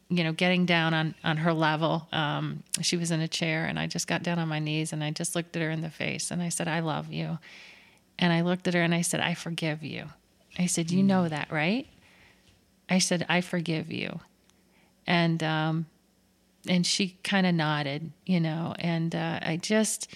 you 0.09 0.23
know, 0.23 0.33
getting 0.33 0.65
down 0.65 0.95
on, 0.95 1.17
on 1.25 1.39
her 1.39 1.53
level. 1.53 2.07
Um, 2.13 2.63
she 2.81 2.97
was 2.97 3.11
in 3.11 3.21
a 3.21 3.29
chair, 3.29 3.65
and 3.65 3.77
I 3.77 3.89
just 3.89 4.07
got 4.07 4.23
down 4.23 4.39
on 4.39 4.47
my 4.47 4.61
knees 4.61 4.93
and 4.93 5.03
I 5.03 5.11
just 5.11 5.35
looked 5.35 5.57
at 5.57 5.63
her 5.63 5.71
in 5.71 5.83
the 5.83 5.91
face 5.91 6.31
and 6.31 6.41
I 6.41 6.49
said, 6.49 6.69
I 6.69 6.79
love 6.79 7.13
you. 7.13 7.39
And 8.21 8.33
I 8.33 8.43
looked 8.43 8.69
at 8.69 8.75
her 8.75 8.83
and 8.83 8.95
I 8.95 9.01
said, 9.01 9.19
I 9.19 9.35
forgive 9.35 9.83
you. 9.83 10.07
I 10.57 10.67
said, 10.67 10.93
You 10.93 11.03
know 11.03 11.29
that, 11.29 11.51
right? 11.51 11.89
I 12.89 12.99
said, 12.99 13.27
I 13.29 13.41
forgive 13.41 13.91
you. 13.91 14.21
And, 15.07 15.43
um, 15.43 15.87
and 16.69 16.87
she 16.87 17.19
kind 17.23 17.47
of 17.47 17.55
nodded, 17.55 18.13
you 18.27 18.41
know, 18.41 18.75
and, 18.79 19.15
uh, 19.15 19.41
I 19.43 19.57
just, 19.57 20.15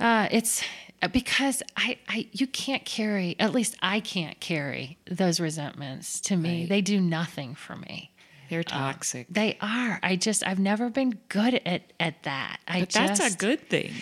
uh, 0.00 0.28
it's 0.30 0.64
because 1.12 1.62
I, 1.76 1.98
I, 2.08 2.28
you 2.32 2.46
can't 2.46 2.84
carry, 2.84 3.36
at 3.38 3.52
least 3.52 3.76
I 3.80 4.00
can't 4.00 4.40
carry 4.40 4.98
those 5.08 5.38
resentments 5.38 6.20
to 6.22 6.36
me. 6.36 6.62
Right. 6.62 6.68
They 6.68 6.80
do 6.80 7.00
nothing 7.00 7.54
for 7.54 7.76
me. 7.76 8.10
They're 8.50 8.60
um, 8.60 8.64
toxic. 8.64 9.26
they 9.30 9.56
are. 9.60 9.98
I 10.02 10.16
just, 10.16 10.46
I've 10.46 10.58
never 10.58 10.90
been 10.90 11.18
good 11.28 11.60
at, 11.66 11.92
at 12.00 12.22
that. 12.24 12.58
I 12.66 12.80
but 12.80 12.88
just, 12.90 13.20
that's 13.20 13.34
a 13.34 13.38
good 13.38 13.68
thing. 13.68 13.92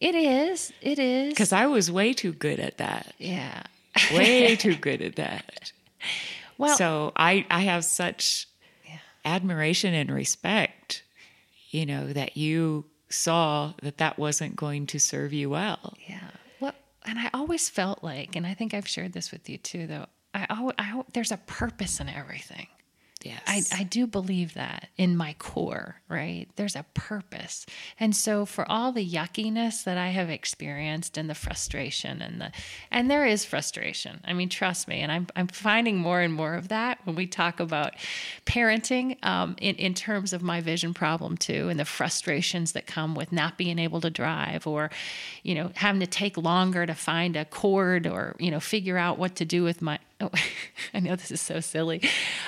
It 0.00 0.14
is. 0.14 0.72
It 0.80 0.98
is. 0.98 1.30
Because 1.30 1.52
I 1.52 1.66
was 1.66 1.90
way 1.90 2.12
too 2.12 2.32
good 2.32 2.60
at 2.60 2.78
that. 2.78 3.14
Yeah. 3.18 3.62
way 4.12 4.56
too 4.56 4.76
good 4.76 5.02
at 5.02 5.16
that. 5.16 5.72
Well, 6.58 6.76
so 6.76 7.12
I 7.16 7.46
I 7.50 7.60
have 7.60 7.84
such 7.84 8.48
yeah. 8.84 8.98
admiration 9.24 9.94
and 9.94 10.10
respect, 10.10 11.04
you 11.70 11.86
know, 11.86 12.12
that 12.12 12.36
you 12.36 12.84
saw 13.08 13.72
that 13.82 13.98
that 13.98 14.18
wasn't 14.18 14.56
going 14.56 14.86
to 14.88 14.98
serve 14.98 15.32
you 15.32 15.50
well. 15.50 15.94
Yeah. 16.06 16.30
Well, 16.60 16.74
and 17.06 17.18
I 17.18 17.30
always 17.32 17.68
felt 17.68 18.04
like, 18.04 18.36
and 18.36 18.46
I 18.46 18.54
think 18.54 18.74
I've 18.74 18.88
shared 18.88 19.12
this 19.12 19.32
with 19.32 19.48
you 19.48 19.56
too, 19.56 19.86
though. 19.86 20.06
I, 20.34 20.46
I, 20.50 20.70
I 20.78 21.02
there's 21.14 21.32
a 21.32 21.38
purpose 21.38 22.00
in 22.00 22.08
everything. 22.08 22.66
Yes. 23.24 23.72
I, 23.72 23.80
I 23.80 23.82
do 23.82 24.06
believe 24.06 24.54
that 24.54 24.88
in 24.96 25.16
my 25.16 25.34
core, 25.38 25.96
right? 26.08 26.46
There's 26.54 26.76
a 26.76 26.84
purpose. 26.94 27.66
And 27.98 28.14
so 28.14 28.46
for 28.46 28.70
all 28.70 28.92
the 28.92 29.06
yuckiness 29.06 29.82
that 29.82 29.98
I 29.98 30.08
have 30.08 30.30
experienced 30.30 31.18
and 31.18 31.28
the 31.28 31.34
frustration 31.34 32.22
and 32.22 32.40
the 32.40 32.52
and 32.92 33.10
there 33.10 33.26
is 33.26 33.44
frustration. 33.44 34.20
I 34.24 34.34
mean, 34.34 34.48
trust 34.48 34.86
me, 34.86 35.00
and 35.00 35.10
I'm 35.10 35.26
I'm 35.34 35.48
finding 35.48 35.96
more 35.96 36.20
and 36.20 36.32
more 36.32 36.54
of 36.54 36.68
that 36.68 37.00
when 37.04 37.16
we 37.16 37.26
talk 37.26 37.58
about 37.58 37.94
parenting 38.46 39.22
um, 39.24 39.56
in, 39.60 39.74
in 39.76 39.94
terms 39.94 40.32
of 40.32 40.42
my 40.42 40.60
vision 40.60 40.94
problem 40.94 41.36
too, 41.36 41.68
and 41.68 41.78
the 41.78 41.84
frustrations 41.84 42.72
that 42.72 42.86
come 42.86 43.16
with 43.16 43.32
not 43.32 43.58
being 43.58 43.80
able 43.80 44.00
to 44.00 44.10
drive 44.10 44.66
or, 44.66 44.90
you 45.42 45.56
know, 45.56 45.72
having 45.74 46.00
to 46.00 46.06
take 46.06 46.36
longer 46.36 46.86
to 46.86 46.94
find 46.94 47.34
a 47.34 47.44
cord 47.44 48.06
or, 48.06 48.36
you 48.38 48.50
know, 48.50 48.60
figure 48.60 48.96
out 48.96 49.18
what 49.18 49.34
to 49.36 49.44
do 49.44 49.64
with 49.64 49.82
my 49.82 49.98
oh, 50.20 50.30
I 50.94 51.00
know 51.00 51.16
this 51.16 51.30
is 51.30 51.40
so 51.40 51.60
silly, 51.60 52.02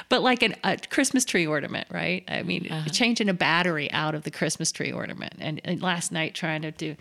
but 0.09 0.22
like 0.22 0.42
an, 0.42 0.54
a 0.64 0.76
Christmas 0.76 1.24
tree 1.24 1.46
ornament, 1.46 1.88
right? 1.90 2.24
I 2.28 2.42
mean, 2.42 2.68
uh-huh. 2.70 2.90
changing 2.90 3.28
a 3.28 3.35
battery 3.35 3.90
out 3.92 4.14
of 4.14 4.24
the 4.24 4.30
Christmas 4.30 4.72
tree 4.72 4.92
ornament. 4.92 5.35
And, 5.38 5.61
and, 5.64 5.80
last 5.80 6.12
night 6.12 6.35
trying 6.35 6.62
to 6.62 6.70
do, 6.70 6.96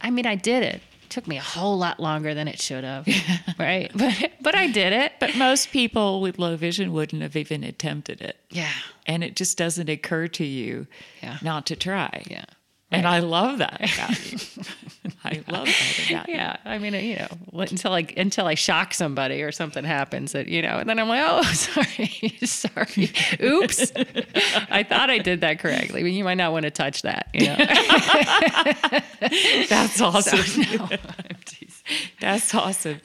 I 0.00 0.10
mean, 0.10 0.26
I 0.26 0.34
did 0.34 0.62
it. 0.62 0.76
it. 0.76 0.82
Took 1.08 1.26
me 1.26 1.38
a 1.38 1.42
whole 1.42 1.78
lot 1.78 2.00
longer 2.00 2.34
than 2.34 2.48
it 2.48 2.60
should 2.60 2.84
have, 2.84 3.08
right? 3.58 3.90
But 3.94 4.32
but 4.42 4.54
I 4.54 4.66
did 4.66 4.92
it. 4.92 5.12
But 5.18 5.36
most 5.36 5.70
people 5.70 6.20
with 6.20 6.38
low 6.38 6.54
vision 6.54 6.92
wouldn't 6.92 7.22
have 7.22 7.34
even 7.34 7.64
attempted 7.64 8.20
it. 8.20 8.36
Yeah, 8.50 8.70
and 9.06 9.24
it 9.24 9.34
just 9.34 9.56
doesn't 9.56 9.88
occur 9.88 10.28
to 10.28 10.44
you 10.44 10.86
yeah. 11.22 11.38
not 11.40 11.64
to 11.66 11.76
try. 11.76 12.24
Yeah. 12.28 12.44
And 12.90 13.06
I 13.06 13.18
love 13.18 13.58
that 13.58 13.74
about 13.76 14.32
you. 14.32 14.38
I 15.24 15.42
love 15.50 15.66
that 15.66 16.06
about 16.08 16.28
you. 16.28 16.34
Yeah, 16.34 16.56
I 16.64 16.78
mean, 16.78 16.94
you 16.94 17.16
know, 17.16 17.28
until 17.60 17.92
I 17.92 18.06
until 18.16 18.46
I 18.46 18.54
shock 18.54 18.94
somebody 18.94 19.42
or 19.42 19.52
something 19.52 19.84
happens 19.84 20.32
that 20.32 20.48
you 20.48 20.62
know, 20.62 20.78
and 20.78 20.88
then 20.88 20.98
I'm 20.98 21.08
like, 21.08 21.22
oh, 21.24 21.42
sorry, 21.52 22.38
sorry, 22.44 23.10
oops, 23.42 23.92
I 24.70 24.82
thought 24.84 25.10
I 25.10 25.18
did 25.18 25.42
that 25.42 25.58
correctly, 25.58 26.02
but 26.02 26.12
you 26.12 26.24
might 26.24 26.36
not 26.36 26.52
want 26.52 26.64
to 26.64 26.70
touch 26.70 27.02
that. 27.02 27.28
You 27.34 27.48
know, 27.48 27.56
that's 29.68 30.00
awesome. 30.00 30.38
So, 30.38 30.76
no, 30.76 30.88
that's 32.20 32.54
awesome. 32.54 33.00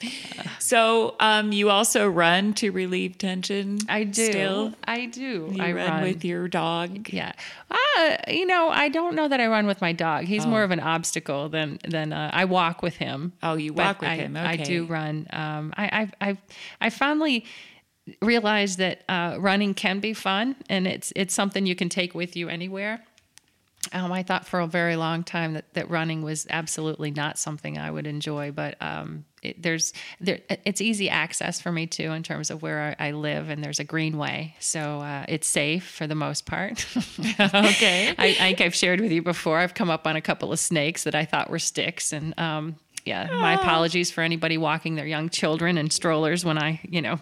So, 0.58 1.16
um, 1.20 1.52
you 1.52 1.70
also 1.70 2.08
run 2.08 2.54
to 2.54 2.70
relieve 2.70 3.18
tension. 3.18 3.78
I 3.88 4.04
do. 4.04 4.24
Still? 4.24 4.74
I 4.84 5.06
do. 5.06 5.50
You 5.52 5.62
I 5.62 5.72
run, 5.72 5.90
run 5.90 6.02
with 6.02 6.24
your 6.24 6.48
dog. 6.48 7.08
Yeah. 7.10 7.32
Uh, 7.70 8.16
you 8.28 8.46
know, 8.46 8.68
I 8.68 8.88
don't 8.88 9.14
know 9.14 9.28
that 9.28 9.40
I 9.40 9.46
run 9.46 9.66
with 9.66 9.80
my 9.80 9.92
dog. 9.92 10.24
He's 10.24 10.44
oh. 10.44 10.48
more 10.48 10.62
of 10.62 10.70
an 10.70 10.80
obstacle 10.80 11.48
than 11.48 11.78
than 11.88 12.12
uh, 12.12 12.30
I 12.32 12.44
walk 12.44 12.82
with 12.82 12.96
him. 12.96 13.32
Oh, 13.42 13.54
you 13.54 13.72
walk 13.72 14.00
with 14.00 14.10
I, 14.10 14.16
him. 14.16 14.36
Okay. 14.36 14.46
I 14.46 14.56
do 14.56 14.86
run. 14.86 15.26
Um, 15.32 15.72
I 15.76 16.10
I 16.20 16.28
I, 16.28 16.38
I 16.80 16.90
finally 16.90 17.44
realized 18.20 18.78
that 18.78 19.02
uh, 19.08 19.36
running 19.38 19.74
can 19.74 20.00
be 20.00 20.12
fun, 20.12 20.56
and 20.68 20.86
it's 20.86 21.12
it's 21.16 21.34
something 21.34 21.66
you 21.66 21.74
can 21.74 21.88
take 21.88 22.14
with 22.14 22.36
you 22.36 22.48
anywhere. 22.48 23.04
Um, 23.92 24.12
I 24.12 24.22
thought 24.22 24.46
for 24.46 24.60
a 24.60 24.66
very 24.66 24.96
long 24.96 25.24
time 25.24 25.54
that, 25.54 25.72
that 25.74 25.90
running 25.90 26.22
was 26.22 26.46
absolutely 26.50 27.10
not 27.10 27.38
something 27.38 27.78
I 27.78 27.90
would 27.90 28.06
enjoy, 28.06 28.50
but 28.52 28.76
um, 28.80 29.24
it, 29.42 29.62
there's 29.62 29.92
there, 30.20 30.40
it's 30.64 30.80
easy 30.80 31.10
access 31.10 31.60
for 31.60 31.70
me 31.70 31.86
too 31.86 32.12
in 32.12 32.22
terms 32.22 32.50
of 32.50 32.62
where 32.62 32.96
I, 32.98 33.08
I 33.08 33.10
live, 33.12 33.50
and 33.50 33.62
there's 33.62 33.80
a 33.80 33.84
greenway, 33.84 34.54
so 34.58 35.00
uh, 35.00 35.24
it's 35.28 35.46
safe 35.46 35.86
for 35.86 36.06
the 36.06 36.14
most 36.14 36.46
part. 36.46 36.86
okay, 37.40 38.14
I, 38.18 38.26
I, 38.26 38.34
think 38.34 38.60
I've 38.60 38.74
shared 38.74 39.00
with 39.00 39.12
you 39.12 39.22
before. 39.22 39.58
I've 39.58 39.74
come 39.74 39.90
up 39.90 40.06
on 40.06 40.16
a 40.16 40.20
couple 40.20 40.52
of 40.52 40.58
snakes 40.58 41.04
that 41.04 41.14
I 41.14 41.24
thought 41.24 41.50
were 41.50 41.58
sticks, 41.58 42.12
and 42.12 42.38
um, 42.38 42.76
yeah, 43.04 43.28
my 43.32 43.54
apologies 43.54 44.10
for 44.10 44.22
anybody 44.22 44.56
walking 44.56 44.94
their 44.94 45.06
young 45.06 45.28
children 45.28 45.76
in 45.76 45.90
strollers 45.90 46.44
when 46.44 46.58
I 46.58 46.80
you 46.82 47.02
know 47.02 47.20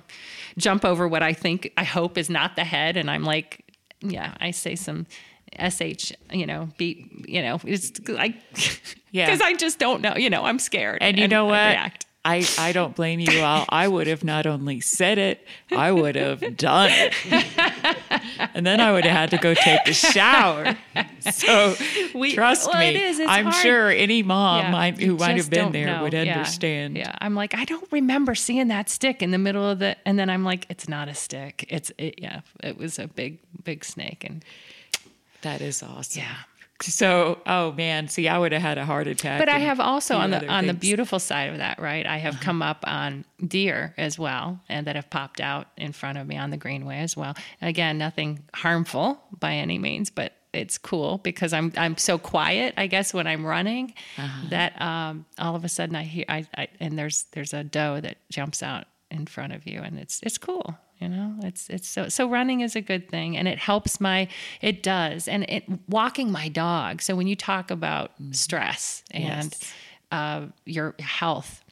jump 0.57 0.85
over 0.85 1.09
what 1.09 1.23
I 1.23 1.33
think 1.33 1.73
I 1.77 1.85
hope 1.85 2.17
is 2.17 2.31
not 2.31 2.57
the 2.57 2.65
head, 2.65 2.97
and 2.97 3.11
I'm 3.11 3.25
like, 3.25 3.65
yeah, 4.01 4.35
I 4.41 4.53
say 4.53 4.77
some 4.77 5.07
sh 5.71 6.13
you 6.33 6.47
know 6.47 6.69
be 6.77 7.09
you 7.27 7.43
know 7.43 7.61
it's 7.65 7.93
like 8.09 8.35
yeah 9.13 9.27
because 9.27 9.41
i 9.41 9.55
just 9.55 9.79
don't 9.79 10.01
know 10.01 10.17
you 10.17 10.31
know 10.31 10.45
i'm 10.45 10.59
scared 10.59 10.99
and 11.01 11.17
you 11.17 11.25
and 11.25 11.31
know 11.31 11.47
what 11.47 11.59
I, 11.59 11.93
I, 12.25 12.47
I 12.57 12.73
don't 12.73 12.95
blame 12.95 13.19
you 13.19 13.41
all. 13.41 13.65
I 13.69 13.89
would 13.89 14.07
have 14.07 14.23
not 14.23 14.47
only 14.47 14.81
said 14.81 15.19
it, 15.19 15.45
I 15.73 15.91
would 15.91 16.15
have 16.15 16.57
done 16.57 16.91
it. 16.93 17.15
and 18.55 18.65
then 18.65 18.81
I 18.81 18.93
would 18.93 19.05
have 19.05 19.17
had 19.17 19.31
to 19.33 19.39
go 19.39 19.55
take 19.55 19.89
a 19.89 19.93
shower. 19.93 20.77
So 21.33 21.75
we, 22.15 22.33
trust 22.33 22.69
well, 22.69 22.79
me, 22.79 23.25
I'm 23.27 23.47
hard. 23.47 23.57
sure 23.57 23.91
any 23.91 24.23
mom 24.23 24.67
yeah, 24.67 24.71
might, 24.71 24.99
who 25.01 25.17
might 25.17 25.37
have 25.37 25.51
been 25.51 25.73
there 25.73 25.87
know. 25.87 26.03
would 26.05 26.15
understand. 26.15 26.97
Yeah. 26.97 27.09
yeah. 27.09 27.17
I'm 27.21 27.35
like, 27.35 27.57
I 27.57 27.65
don't 27.65 27.91
remember 27.91 28.37
seeing 28.37 28.69
that 28.69 28.89
stick 28.89 29.21
in 29.21 29.33
the 29.33 29.39
middle 29.39 29.69
of 29.69 29.81
the, 29.81 29.97
and 30.07 30.17
then 30.17 30.31
I'm 30.31 30.45
like, 30.45 30.67
it's 30.69 30.89
not 30.89 31.09
a 31.09 31.15
stick. 31.15 31.67
It's, 31.69 31.91
it, 31.99 32.17
yeah, 32.19 32.43
it 32.63 32.79
was 32.79 33.01
a 33.01 33.09
big, 33.09 33.41
big 33.65 33.85
snake. 33.85 34.23
And 34.23 34.45
that 35.43 35.61
is 35.61 35.83
awesome. 35.83 36.23
Yeah. 36.23 36.37
So, 36.83 37.39
oh 37.47 37.73
man, 37.73 38.09
see, 38.09 38.29
I 38.29 38.39
would 38.39 38.53
have 38.53 38.63
had 38.63 38.79
a 38.79 38.85
heart 38.85 39.07
attack. 39.07 39.39
But 39.39 39.49
I 39.49 39.59
have 39.59 39.79
also 39.79 40.17
on 40.17 40.31
the 40.31 40.47
on 40.49 40.67
the 40.67 40.75
beautiful 40.75 41.19
side 41.19 41.51
of 41.51 41.59
that, 41.59 41.79
right? 41.81 42.07
I 42.07 42.19
have 42.19 42.35
uh-huh. 42.35 42.43
come 42.43 42.63
up 42.63 42.85
on 42.87 43.25
deer 43.47 43.95
as 43.97 44.19
well, 44.19 44.61
and 44.69 44.87
that 44.87 44.97
have 44.97 45.09
popped 45.11 45.41
out 45.41 45.69
in 45.77 45.93
front 45.93 46.19
of 46.19 46.27
me 46.27 46.37
on 46.37 46.51
the 46.51 46.57
greenway 46.57 46.99
as 46.99 47.17
well. 47.17 47.35
Again, 47.61 47.99
nothing 47.99 48.41
harmful 48.55 49.23
by 49.39 49.55
any 49.55 49.79
means, 49.79 50.11
but 50.11 50.33
it's 50.53 50.77
cool 50.77 51.19
because 51.19 51.53
I'm 51.53 51.73
I'm 51.77 51.97
so 51.97 52.19
quiet, 52.19 52.75
I 52.77 52.87
guess, 52.89 53.15
when 53.15 53.27
I'm 53.27 53.47
running, 53.47 53.95
uh-huh. 54.19 54.49
that 54.51 54.81
um, 54.81 55.25
all 55.39 55.55
of 55.55 55.65
a 55.65 55.69
sudden 55.69 55.95
I 55.95 56.03
hear 56.03 56.25
I, 56.29 56.47
I 56.57 56.69
and 56.81 56.99
there's 56.99 57.25
there's 57.33 57.55
a 57.55 57.63
doe 57.63 58.01
that 58.01 58.17
jumps 58.29 58.63
out 58.63 58.87
in 59.11 59.27
front 59.27 59.53
of 59.53 59.67
you, 59.67 59.81
and 59.81 59.99
it's 59.99 60.21
it's 60.23 60.39
cool 60.39 60.77
you 61.03 61.09
know 61.09 61.35
it's 61.43 61.69
it's 61.69 61.89
so 61.89 62.09
so 62.09 62.29
running 62.29 62.61
is 62.61 62.77
a 62.77 62.81
good 62.81 63.09
thing 63.09 63.37
and 63.37 63.49
it 63.49 63.59
helps 63.59 64.01
my 64.01 64.29
it 64.61 64.83
does 64.83 65.27
and 65.27 65.45
it 65.49 65.65
walking 65.89 66.31
my 66.31 66.49
dog 66.49 67.03
so 67.03 67.17
when 67.17 67.27
you 67.27 67.35
talk 67.35 67.71
about 67.71 68.13
mm-hmm. 68.15 68.33
stress 68.33 69.03
and 69.11 69.53
yes. 69.53 69.75
uh, 70.13 70.43
your 70.65 70.95
health 71.01 71.65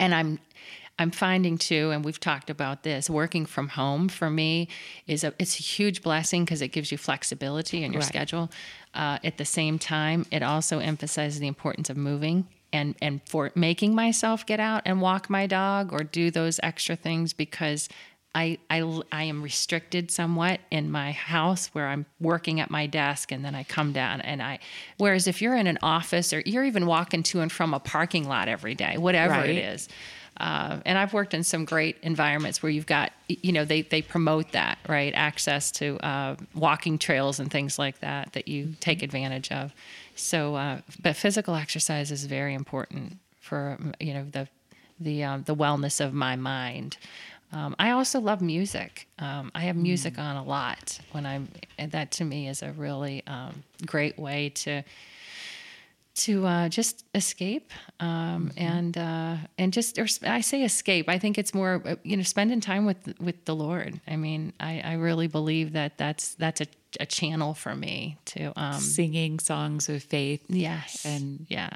and 0.00 0.12
i'm 0.12 0.40
i'm 0.98 1.12
finding 1.12 1.56
too 1.56 1.90
and 1.92 2.04
we've 2.04 2.18
talked 2.18 2.50
about 2.50 2.82
this 2.82 3.08
working 3.08 3.46
from 3.46 3.68
home 3.68 4.08
for 4.08 4.28
me 4.28 4.68
is 5.06 5.22
a 5.22 5.32
it's 5.38 5.58
a 5.60 5.62
huge 5.62 6.02
blessing 6.02 6.44
because 6.44 6.60
it 6.60 6.68
gives 6.68 6.90
you 6.90 6.98
flexibility 6.98 7.84
in 7.84 7.92
your 7.92 8.00
right. 8.00 8.08
schedule 8.08 8.50
uh, 8.94 9.18
at 9.22 9.38
the 9.38 9.44
same 9.44 9.78
time 9.78 10.26
it 10.32 10.42
also 10.42 10.80
emphasizes 10.80 11.38
the 11.38 11.46
importance 11.46 11.88
of 11.88 11.96
moving 11.96 12.48
and 12.72 12.96
and 13.00 13.20
for 13.26 13.52
making 13.54 13.94
myself 13.94 14.44
get 14.44 14.58
out 14.58 14.82
and 14.84 15.00
walk 15.00 15.30
my 15.30 15.46
dog 15.46 15.92
or 15.92 16.00
do 16.00 16.30
those 16.30 16.58
extra 16.62 16.96
things 16.96 17.32
because 17.32 17.88
I, 18.34 18.58
I, 18.68 19.02
I 19.12 19.24
am 19.24 19.42
restricted 19.42 20.10
somewhat 20.10 20.60
in 20.70 20.90
my 20.90 21.12
house 21.12 21.68
where 21.68 21.86
I'm 21.86 22.06
working 22.20 22.60
at 22.60 22.70
my 22.70 22.86
desk 22.86 23.30
and 23.30 23.44
then 23.44 23.54
I 23.54 23.62
come 23.62 23.92
down 23.92 24.20
and 24.20 24.42
I 24.42 24.58
whereas 24.98 25.26
if 25.26 25.40
you're 25.40 25.56
in 25.56 25.66
an 25.66 25.78
office 25.82 26.32
or 26.32 26.40
you're 26.40 26.64
even 26.64 26.86
walking 26.86 27.22
to 27.24 27.40
and 27.40 27.52
from 27.52 27.74
a 27.74 27.80
parking 27.80 28.28
lot 28.28 28.48
every 28.48 28.74
day 28.74 28.98
whatever 28.98 29.34
right. 29.34 29.50
it 29.50 29.58
is 29.58 29.88
uh, 30.38 30.80
and 30.84 30.98
I've 30.98 31.12
worked 31.12 31.32
in 31.32 31.44
some 31.44 31.64
great 31.64 31.96
environments 32.02 32.62
where 32.62 32.70
you've 32.70 32.86
got 32.86 33.12
you 33.28 33.52
know 33.52 33.64
they 33.64 33.82
they 33.82 34.02
promote 34.02 34.50
that 34.52 34.78
right? 34.88 35.12
Access 35.14 35.70
to 35.72 35.96
uh, 36.04 36.36
walking 36.54 36.98
trails 36.98 37.38
and 37.38 37.50
things 37.50 37.78
like 37.78 38.00
that 38.00 38.32
that 38.32 38.48
you 38.48 38.74
take 38.80 39.02
advantage 39.02 39.52
of. 39.52 39.72
So 40.16 40.56
uh, 40.56 40.80
but 41.00 41.16
physical 41.16 41.54
exercise 41.54 42.10
is 42.10 42.24
very 42.24 42.54
important 42.54 43.18
for 43.40 43.78
you 44.00 44.14
know 44.14 44.26
the 44.30 44.48
the 44.98 45.22
um, 45.22 45.42
the 45.44 45.54
wellness 45.54 46.04
of 46.04 46.12
my 46.12 46.34
mind 46.36 46.96
um, 47.52 47.76
I 47.78 47.90
also 47.90 48.20
love 48.20 48.40
music. 48.40 49.08
Um, 49.18 49.50
I 49.54 49.60
have 49.60 49.76
music 49.76 50.14
mm. 50.14 50.22
on 50.22 50.36
a 50.36 50.44
lot 50.44 50.98
when 51.12 51.24
I'm, 51.26 51.48
and 51.78 51.92
that 51.92 52.10
to 52.12 52.24
me 52.24 52.48
is 52.48 52.62
a 52.62 52.72
really 52.72 53.22
um, 53.26 53.62
great 53.86 54.18
way 54.18 54.50
to 54.50 54.82
to 56.14 56.46
uh, 56.46 56.68
just 56.68 57.04
escape 57.14 57.72
um, 57.98 58.50
mm-hmm. 58.50 58.58
and 58.58 58.98
uh, 58.98 59.36
and 59.58 59.72
just 59.72 59.98
or 59.98 60.06
I 60.22 60.40
say 60.40 60.62
escape. 60.62 61.08
I 61.08 61.18
think 61.18 61.38
it's 61.38 61.52
more 61.52 61.82
uh, 61.84 61.96
you 62.02 62.16
know 62.16 62.22
spending 62.22 62.60
time 62.60 62.86
with 62.86 63.14
with 63.20 63.44
the 63.44 63.54
Lord. 63.54 64.00
I 64.06 64.16
mean, 64.16 64.52
I, 64.60 64.80
I 64.84 64.92
really 64.94 65.26
believe 65.26 65.72
that 65.72 65.98
that's 65.98 66.34
that's 66.36 66.60
a, 66.60 66.66
a 67.00 67.06
channel 67.06 67.54
for 67.54 67.74
me 67.74 68.18
to 68.26 68.52
um, 68.56 68.80
singing 68.80 69.40
songs 69.40 69.88
of 69.88 70.02
faith. 70.02 70.44
Yes, 70.48 71.04
and 71.04 71.46
yeah, 71.48 71.70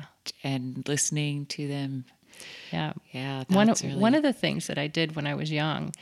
and 0.45 0.87
listening 0.89 1.47
to 1.47 1.67
them 1.67 2.05
yeah, 2.73 2.93
yeah. 3.13 3.45
One 3.49 3.69
really... 3.69 3.97
one 3.97 4.15
of 4.15 4.23
the 4.23 4.33
things 4.33 4.67
that 4.67 4.79
I 4.79 4.87
did 4.87 5.17
when 5.17 5.27
I 5.27 5.35
was 5.35 5.51
young, 5.51 5.93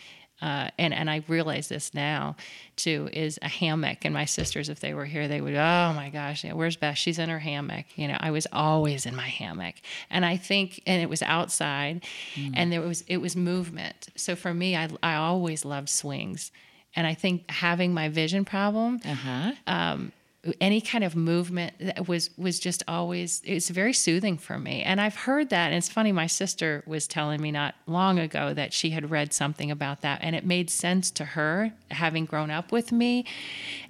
uh, 0.42 0.68
and 0.78 0.92
and 0.92 1.08
I 1.08 1.22
realize 1.28 1.68
this 1.68 1.94
now 1.94 2.36
too, 2.76 3.08
is 3.12 3.38
a 3.42 3.48
hammock. 3.48 4.04
And 4.04 4.12
my 4.12 4.26
sisters, 4.26 4.68
if 4.68 4.80
they 4.80 4.92
were 4.94 5.06
here, 5.06 5.28
they 5.28 5.40
would, 5.40 5.54
oh 5.54 5.92
my 5.94 6.10
gosh, 6.10 6.44
yeah, 6.44 6.52
where's 6.52 6.76
Beth? 6.76 6.98
She's 6.98 7.18
in 7.18 7.28
her 7.28 7.38
hammock. 7.38 7.86
You 7.96 8.08
know, 8.08 8.18
I 8.20 8.30
was 8.30 8.46
always 8.52 9.06
in 9.06 9.16
my 9.16 9.28
hammock, 9.28 9.76
and 10.10 10.24
I 10.24 10.36
think, 10.36 10.82
and 10.86 11.00
it 11.02 11.08
was 11.08 11.22
outside, 11.22 12.04
mm. 12.34 12.52
and 12.54 12.70
there 12.70 12.82
was 12.82 13.02
it 13.08 13.18
was 13.18 13.34
movement. 13.34 14.08
So 14.16 14.36
for 14.36 14.52
me, 14.52 14.76
I 14.76 14.88
I 15.02 15.14
always 15.14 15.64
loved 15.64 15.88
swings, 15.88 16.52
and 16.94 17.06
I 17.06 17.14
think 17.14 17.50
having 17.50 17.94
my 17.94 18.08
vision 18.08 18.44
problem. 18.44 19.00
Uh-huh. 19.04 19.52
Um, 19.66 20.12
any 20.60 20.80
kind 20.80 21.04
of 21.04 21.16
movement 21.16 21.74
that 21.78 22.08
was 22.08 22.30
was 22.36 22.58
just 22.58 22.82
always 22.86 23.42
it's 23.44 23.70
very 23.70 23.92
soothing 23.92 24.38
for 24.38 24.58
me. 24.58 24.82
And 24.82 25.00
i've 25.00 25.16
heard 25.16 25.50
that 25.50 25.66
and 25.66 25.74
it's 25.76 25.88
funny 25.88 26.12
my 26.12 26.26
sister 26.26 26.82
was 26.86 27.06
telling 27.06 27.40
me 27.40 27.50
not 27.50 27.74
long 27.86 28.18
ago 28.18 28.54
that 28.54 28.72
she 28.72 28.90
had 28.90 29.10
read 29.10 29.32
something 29.32 29.70
about 29.70 30.02
that 30.02 30.20
and 30.22 30.36
it 30.36 30.44
made 30.44 30.70
sense 30.70 31.10
to 31.12 31.24
her 31.24 31.72
having 31.90 32.24
grown 32.24 32.50
up 32.50 32.72
with 32.72 32.92
me 32.92 33.24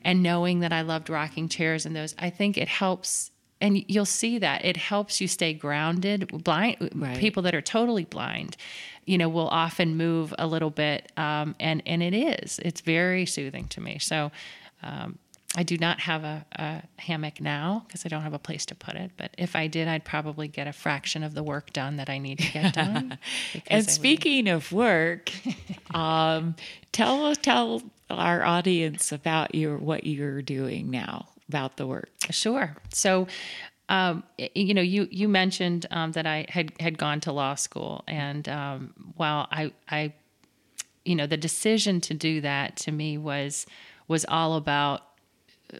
and 0.05 0.23
knowing 0.23 0.61
that 0.61 0.73
i 0.73 0.81
loved 0.81 1.11
rocking 1.11 1.49
chairs 1.49 1.87
and 1.87 1.95
those. 1.97 2.15
I 2.19 2.31
think 2.31 2.57
it 2.59 2.69
helps 2.69 3.31
and 3.59 3.83
you'll 3.89 4.05
see 4.05 4.37
that. 4.39 4.67
It 4.67 4.77
helps 4.77 5.19
you 5.19 5.27
stay 5.27 5.55
grounded. 5.55 6.29
Blind 6.45 6.91
right. 6.95 7.17
people 7.17 7.43
that 7.45 7.55
are 7.55 7.63
totally 7.63 8.05
blind 8.05 8.57
you 9.07 9.17
know 9.17 9.29
will 9.29 9.49
often 9.49 9.97
move 9.97 10.35
a 10.39 10.47
little 10.47 10.71
bit 10.71 11.11
um, 11.17 11.55
and 11.59 11.83
and 11.87 12.03
it 12.03 12.15
is. 12.15 12.61
It's 12.63 12.81
very 12.81 13.25
soothing 13.25 13.69
to 13.69 13.81
me. 13.81 13.99
So 13.99 14.31
um, 14.83 15.19
I 15.59 15.63
do 15.63 15.79
not 15.79 16.01
have 16.01 16.23
a, 16.23 16.45
a 16.53 16.83
hammock 17.01 17.41
now 17.41 17.85
because 17.87 18.05
I 18.05 18.11
don't 18.11 18.21
have 18.21 18.35
a 18.35 18.39
place 18.39 18.67
to 18.67 18.75
put 18.75 18.95
it. 18.95 19.13
But 19.17 19.35
if 19.39 19.57
I 19.57 19.69
did, 19.69 19.89
I'd 19.89 20.05
probably 20.05 20.49
get 20.49 20.69
a 20.69 20.73
fraction 20.73 21.23
of 21.23 21.35
the 21.35 21.43
work 21.43 21.73
done 21.73 21.97
that 21.97 22.11
I 22.11 22.19
need 22.19 22.41
to 22.41 22.53
get 22.53 22.75
done. 22.75 23.19
and 23.67 23.89
speaking 23.89 24.49
of 24.49 24.71
work, 24.71 25.33
um, 25.95 26.57
tell 26.93 27.35
tell 27.35 27.83
our 28.11 28.45
audience 28.45 29.13
about 29.13 29.55
your 29.55 29.79
what 29.79 30.05
you're 30.07 30.43
doing 30.43 30.91
now 30.91 31.27
about 31.49 31.79
the 31.79 31.87
work. 31.87 32.11
Sure. 32.31 32.77
So, 32.93 33.27
um, 33.89 34.25
you 34.55 34.75
know, 34.75 34.83
you 34.83 35.09
you 35.11 35.27
mentioned 35.27 35.87
um, 35.91 36.13
that 36.13 36.27
I 36.27 36.45
had 36.51 36.73
had 36.81 36.99
gone 36.99 37.21
to 37.21 37.33
law 37.33 37.55
school, 37.55 38.05
and 38.07 38.47
um, 38.47 38.93
while 39.17 39.49
I 39.51 39.73
I, 39.89 40.13
you 41.07 41.15
know, 41.15 41.27
the 41.27 41.39
decision 41.39 42.03
to 42.03 42.13
do 42.13 42.43
that 42.43 42.77
to 42.79 42.93
me 42.93 43.17
was 43.17 43.65
was 44.07 44.27
all 44.29 44.57
about 44.57 45.03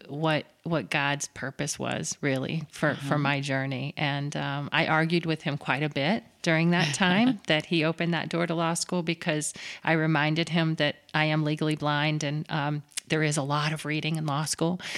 what 0.07 0.45
what 0.63 0.89
God's 0.89 1.29
purpose 1.29 1.79
was 1.79 2.17
really 2.21 2.63
for 2.71 2.89
uh-huh. 2.89 3.07
for 3.07 3.17
my 3.17 3.39
journey. 3.39 3.93
And 3.97 4.35
um, 4.35 4.69
I 4.71 4.87
argued 4.87 5.25
with 5.25 5.43
him 5.43 5.57
quite 5.57 5.83
a 5.83 5.89
bit 5.89 6.23
during 6.41 6.71
that 6.71 6.93
time 6.93 7.39
that 7.47 7.65
he 7.67 7.83
opened 7.83 8.13
that 8.13 8.29
door 8.29 8.47
to 8.47 8.53
law 8.53 8.73
school 8.73 9.03
because 9.03 9.53
I 9.83 9.93
reminded 9.93 10.49
him 10.49 10.75
that 10.75 10.97
I 11.13 11.25
am 11.25 11.43
legally 11.43 11.75
blind 11.75 12.23
and 12.23 12.45
um, 12.49 12.83
there 13.07 13.23
is 13.23 13.37
a 13.37 13.41
lot 13.41 13.71
of 13.71 13.85
reading 13.85 14.17
in 14.17 14.25
law 14.25 14.45
school. 14.45 14.79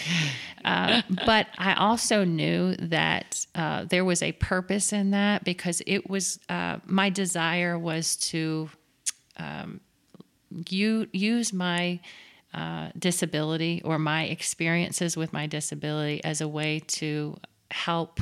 Uh, 0.66 1.02
but 1.26 1.48
I 1.58 1.74
also 1.76 2.26
knew 2.26 2.76
that 2.76 3.46
uh, 3.56 3.86
there 3.86 4.04
was 4.04 4.22
a 4.22 4.34
purpose 4.34 4.92
in 4.92 5.12
that 5.12 5.46
because 5.46 5.82
it 5.88 6.10
was 6.10 6.38
uh, 6.50 6.80
my 6.86 7.10
desire 7.10 7.80
was 7.80 8.18
to 8.18 8.70
um, 9.38 9.80
you 10.68 11.08
use 11.14 11.54
my 11.54 12.02
uh, 12.54 12.90
disability 12.98 13.82
or 13.86 14.00
my 14.00 14.24
experiences 14.24 15.16
with 15.16 15.32
my 15.34 15.46
disability 15.46 16.24
as 16.24 16.42
a 16.42 16.48
way 16.48 16.80
to 16.88 17.38
help 17.72 18.20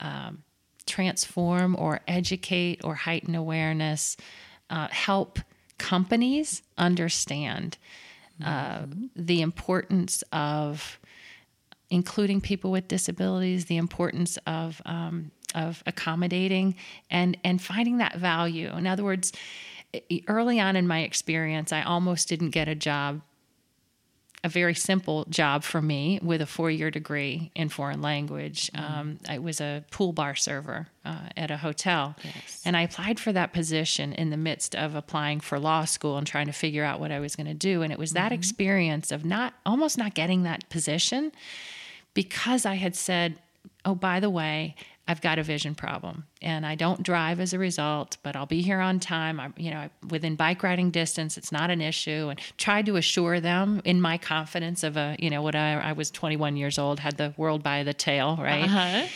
um, 0.00 0.42
transform 0.86 1.76
or 1.78 2.00
educate 2.08 2.80
or 2.84 2.94
heighten 2.94 3.34
awareness, 3.34 4.16
uh, 4.70 4.88
help 4.90 5.38
companies 5.78 6.62
understand 6.78 7.76
uh, 8.42 8.78
mm-hmm. 8.80 9.06
the 9.14 9.42
importance 9.42 10.22
of 10.32 10.98
including 11.90 12.40
people 12.40 12.70
with 12.70 12.88
disabilities, 12.88 13.66
the 13.66 13.76
importance 13.76 14.38
of 14.46 14.80
um, 14.86 15.30
of 15.54 15.82
accommodating 15.86 16.74
and 17.10 17.36
and 17.44 17.62
finding 17.62 17.98
that 17.98 18.16
value. 18.16 18.70
In 18.70 18.86
other 18.86 19.04
words, 19.04 19.32
early 20.28 20.60
on 20.60 20.76
in 20.76 20.86
my 20.86 21.00
experience, 21.00 21.72
I 21.72 21.82
almost 21.82 22.28
didn't 22.28 22.50
get 22.50 22.68
a 22.68 22.74
job 22.74 23.20
a 24.44 24.48
very 24.48 24.74
simple 24.74 25.24
job 25.28 25.64
for 25.64 25.82
me 25.82 26.20
with 26.22 26.40
a 26.40 26.46
four 26.46 26.70
year 26.70 26.90
degree 26.90 27.50
in 27.54 27.68
foreign 27.68 28.02
language. 28.02 28.70
Mm. 28.72 28.90
Um, 28.90 29.18
I 29.28 29.38
was 29.38 29.60
a 29.60 29.84
pool 29.90 30.12
bar 30.12 30.34
server 30.34 30.88
uh, 31.04 31.28
at 31.36 31.50
a 31.50 31.56
hotel. 31.56 32.14
Yes. 32.22 32.62
And 32.64 32.76
I 32.76 32.82
applied 32.82 33.18
for 33.18 33.32
that 33.32 33.52
position 33.52 34.12
in 34.12 34.30
the 34.30 34.36
midst 34.36 34.74
of 34.74 34.94
applying 34.94 35.40
for 35.40 35.58
law 35.58 35.84
school 35.84 36.16
and 36.16 36.26
trying 36.26 36.46
to 36.46 36.52
figure 36.52 36.84
out 36.84 37.00
what 37.00 37.10
I 37.10 37.18
was 37.18 37.34
going 37.34 37.46
to 37.46 37.54
do. 37.54 37.82
And 37.82 37.92
it 37.92 37.98
was 37.98 38.12
that 38.12 38.26
mm-hmm. 38.26 38.34
experience 38.34 39.10
of 39.10 39.24
not 39.24 39.54
almost 39.64 39.98
not 39.98 40.14
getting 40.14 40.42
that 40.44 40.68
position 40.68 41.32
because 42.14 42.64
I 42.64 42.74
had 42.74 42.96
said, 42.96 43.38
oh, 43.84 43.94
by 43.94 44.20
the 44.20 44.30
way, 44.30 44.74
I've 45.08 45.20
got 45.20 45.38
a 45.38 45.42
vision 45.42 45.74
problem 45.74 46.24
and 46.42 46.66
I 46.66 46.74
don't 46.74 47.02
drive 47.02 47.38
as 47.38 47.52
a 47.52 47.58
result, 47.58 48.16
but 48.24 48.34
I'll 48.34 48.46
be 48.46 48.60
here 48.60 48.80
on 48.80 48.98
time. 48.98 49.38
I'm, 49.38 49.54
you 49.56 49.70
know, 49.70 49.88
within 50.10 50.34
bike 50.34 50.62
riding 50.62 50.90
distance, 50.90 51.36
it's 51.36 51.52
not 51.52 51.70
an 51.70 51.80
issue. 51.80 52.28
And 52.30 52.40
tried 52.56 52.86
to 52.86 52.96
assure 52.96 53.38
them 53.38 53.80
in 53.84 54.00
my 54.00 54.18
confidence 54.18 54.82
of 54.82 54.96
a, 54.96 55.16
you 55.18 55.30
know, 55.30 55.42
what 55.42 55.54
I, 55.54 55.74
I 55.74 55.92
was 55.92 56.10
21 56.10 56.56
years 56.56 56.78
old, 56.78 56.98
had 56.98 57.16
the 57.18 57.32
world 57.36 57.62
by 57.62 57.84
the 57.84 57.94
tail, 57.94 58.36
right? 58.40 58.64
Uh-huh. 58.64 59.06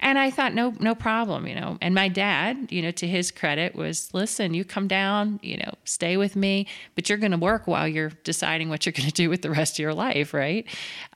And 0.00 0.18
I 0.18 0.30
thought, 0.30 0.52
no, 0.54 0.74
no 0.78 0.94
problem, 0.94 1.46
you 1.46 1.54
know. 1.54 1.78
And 1.80 1.94
my 1.94 2.08
dad, 2.08 2.68
you 2.70 2.82
know, 2.82 2.90
to 2.92 3.06
his 3.06 3.30
credit, 3.30 3.74
was 3.74 4.12
listen, 4.12 4.52
you 4.52 4.64
come 4.64 4.88
down, 4.88 5.40
you 5.42 5.56
know, 5.56 5.72
stay 5.84 6.16
with 6.16 6.36
me, 6.36 6.66
but 6.94 7.08
you're 7.08 7.18
going 7.18 7.32
to 7.32 7.38
work 7.38 7.66
while 7.66 7.88
you're 7.88 8.12
deciding 8.22 8.68
what 8.68 8.84
you're 8.84 8.92
going 8.92 9.08
to 9.08 9.14
do 9.14 9.30
with 9.30 9.42
the 9.42 9.50
rest 9.50 9.74
of 9.74 9.78
your 9.78 9.94
life, 9.94 10.34
right? 10.34 10.66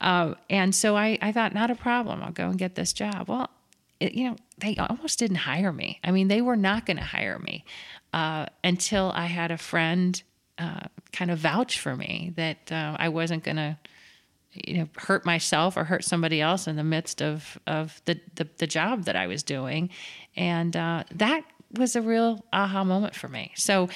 Uh, 0.01 0.35
and 0.49 0.75
so 0.75 0.97
I, 0.97 1.19
I 1.21 1.31
thought, 1.33 1.53
not 1.53 1.71
a 1.71 1.75
problem. 1.75 2.23
I'll 2.23 2.33
go 2.33 2.49
and 2.49 2.59
get 2.59 2.75
this 2.75 2.93
job. 2.95 3.29
Well, 3.29 3.51
you 4.01 4.31
know, 4.31 4.37
they 4.59 4.77
almost 4.77 5.19
didn't 5.19 5.37
hire 5.37 5.73
me. 5.73 6.01
I 6.03 6.11
mean, 6.11 6.29
they 6.29 6.41
were 6.41 6.57
not 6.57 6.87
going 6.87 6.97
to 6.97 7.05
hire 7.05 7.39
me 7.39 7.65
uh, 8.13 8.47
until 8.65 9.13
I 9.15 9.27
had 9.27 9.51
a 9.51 9.59
friend 9.59 10.21
uh, 10.59 10.81
kind 11.13 11.31
of 11.31 11.39
vouch 11.39 11.79
for 11.79 11.97
me 11.97 12.33
that 12.37 12.73
uh, 12.73 12.97
I 12.99 13.09
wasn't 13.09 13.45
going 13.45 13.57
to, 13.57 13.79
you 14.53 14.79
know, 14.79 14.89
hurt 14.97 15.25
myself 15.25 15.77
or 15.77 15.85
hurt 15.85 16.05
somebody 16.05 16.41
else 16.41 16.67
in 16.67 16.77
the 16.77 16.85
midst 16.85 17.23
of 17.23 17.59
of 17.67 18.01
the 18.07 18.21
the, 18.35 18.49
the 18.59 18.67
job 18.67 19.05
that 19.05 19.17
I 19.17 19.27
was 19.27 19.43
doing, 19.43 19.91
and 20.37 20.77
uh, 20.77 21.05
that 21.15 21.45
was 21.77 21.95
a 21.95 22.03
real 22.03 22.45
aha 22.53 22.85
moment 22.85 23.15
for 23.15 23.29
me. 23.29 23.53
So. 23.55 23.87
Mm 23.87 23.93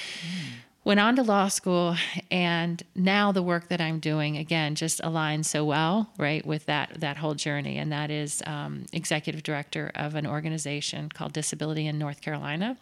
went 0.85 0.99
on 0.99 1.15
to 1.15 1.23
law 1.23 1.49
school 1.49 1.97
and 2.31 2.83
now 2.95 3.31
the 3.31 3.43
work 3.43 3.67
that 3.67 3.81
i'm 3.81 3.99
doing 3.99 4.37
again 4.37 4.75
just 4.75 5.01
aligns 5.01 5.45
so 5.45 5.65
well 5.65 6.09
right 6.17 6.45
with 6.45 6.65
that 6.67 6.93
that 6.99 7.17
whole 7.17 7.33
journey. 7.33 7.77
And 7.77 7.91
that 7.91 8.09
is 8.09 8.41
um, 8.45 8.85
executive 8.93 9.43
director 9.43 9.91
of 9.95 10.15
an 10.15 10.25
organization 10.25 11.09
called 11.09 11.33
disability 11.33 11.87
in 11.87 11.97
north 11.97 12.21
carolina 12.21 12.77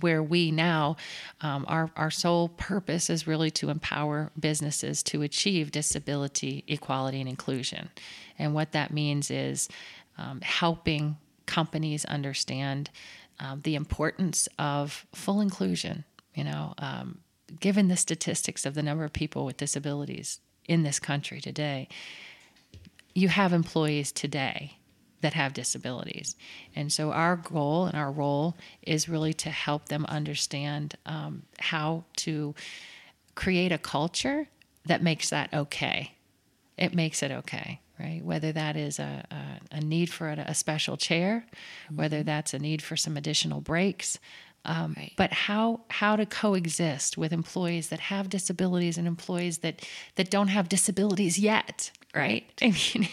where 0.00 0.22
we 0.22 0.50
now 0.50 0.96
um, 1.42 1.64
our, 1.68 1.90
our 1.96 2.10
sole 2.10 2.48
purpose 2.48 3.10
is 3.10 3.26
really 3.26 3.50
to 3.50 3.68
empower 3.70 4.30
businesses 4.38 5.02
to 5.04 5.22
achieve 5.22 5.70
disability 5.70 6.64
equality 6.66 7.20
and 7.20 7.28
inclusion. 7.28 7.90
And 8.38 8.54
what 8.54 8.72
that 8.72 8.92
means 8.92 9.30
is 9.30 9.68
um, 10.18 10.40
helping 10.40 11.16
companies 11.46 12.04
understand 12.06 12.90
um, 13.38 13.60
the 13.64 13.74
importance 13.74 14.48
of 14.58 15.06
full 15.14 15.40
inclusion 15.40 16.04
you 16.34 16.44
know, 16.44 16.74
um, 16.78 17.20
given 17.60 17.88
the 17.88 17.96
statistics 17.96 18.64
of 18.64 18.74
the 18.74 18.82
number 18.82 19.04
of 19.04 19.12
people 19.12 19.44
with 19.44 19.56
disabilities 19.56 20.40
in 20.66 20.82
this 20.82 20.98
country 20.98 21.40
today, 21.40 21.88
you 23.14 23.28
have 23.28 23.52
employees 23.52 24.12
today 24.12 24.78
that 25.20 25.34
have 25.34 25.52
disabilities. 25.54 26.34
And 26.74 26.92
so 26.92 27.12
our 27.12 27.36
goal 27.36 27.86
and 27.86 27.96
our 27.96 28.10
role 28.10 28.56
is 28.82 29.08
really 29.08 29.32
to 29.34 29.50
help 29.50 29.88
them 29.88 30.04
understand 30.06 30.96
um, 31.06 31.44
how 31.58 32.04
to 32.16 32.54
create 33.34 33.72
a 33.72 33.78
culture 33.78 34.48
that 34.86 35.02
makes 35.02 35.30
that 35.30 35.52
okay. 35.54 36.16
It 36.76 36.94
makes 36.94 37.22
it 37.22 37.30
okay, 37.30 37.80
right? 38.00 38.24
Whether 38.24 38.50
that 38.52 38.76
is 38.76 38.98
a, 38.98 39.24
a, 39.30 39.76
a 39.76 39.80
need 39.80 40.10
for 40.10 40.28
a, 40.28 40.44
a 40.48 40.54
special 40.54 40.96
chair, 40.96 41.46
mm-hmm. 41.46 41.96
whether 41.96 42.22
that's 42.22 42.52
a 42.52 42.58
need 42.58 42.82
for 42.82 42.96
some 42.96 43.16
additional 43.16 43.60
breaks, 43.60 44.18
um, 44.64 44.94
right. 44.96 45.12
But 45.16 45.32
how 45.32 45.80
how 45.88 46.16
to 46.16 46.24
coexist 46.24 47.18
with 47.18 47.32
employees 47.32 47.88
that 47.88 47.98
have 47.98 48.28
disabilities 48.28 48.96
and 48.96 49.06
employees 49.06 49.58
that 49.58 49.84
that 50.14 50.30
don't 50.30 50.48
have 50.48 50.68
disabilities 50.68 51.38
yet, 51.38 51.90
right? 52.14 52.44
I 52.62 52.70
mean, 52.70 53.08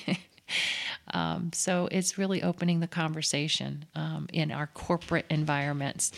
um, 1.14 1.52
so 1.54 1.88
it's 1.92 2.18
really 2.18 2.44
opening 2.44 2.82
the 2.82 2.88
conversation 2.88 3.86
um, 3.96 4.28
in 4.32 4.52
our 4.52 4.68
corporate 4.68 5.26
environments 5.30 6.12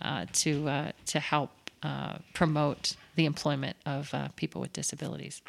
uh, 0.00 0.26
to 0.32 0.68
uh, 0.68 0.92
to 1.06 1.20
help 1.20 1.50
uh, 1.82 2.16
promote 2.32 2.96
the 3.16 3.26
employment 3.26 3.76
of 3.84 4.12
uh, 4.14 4.28
people 4.36 4.62
with 4.62 4.72
disabilities. 4.72 5.42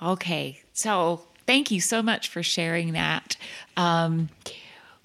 Okay, 0.00 0.60
so 0.72 1.22
thank 1.46 1.70
you 1.70 1.82
so 1.82 2.02
much 2.02 2.28
for 2.28 2.42
sharing 2.42 2.92
that. 2.92 3.36
Um, 3.76 4.30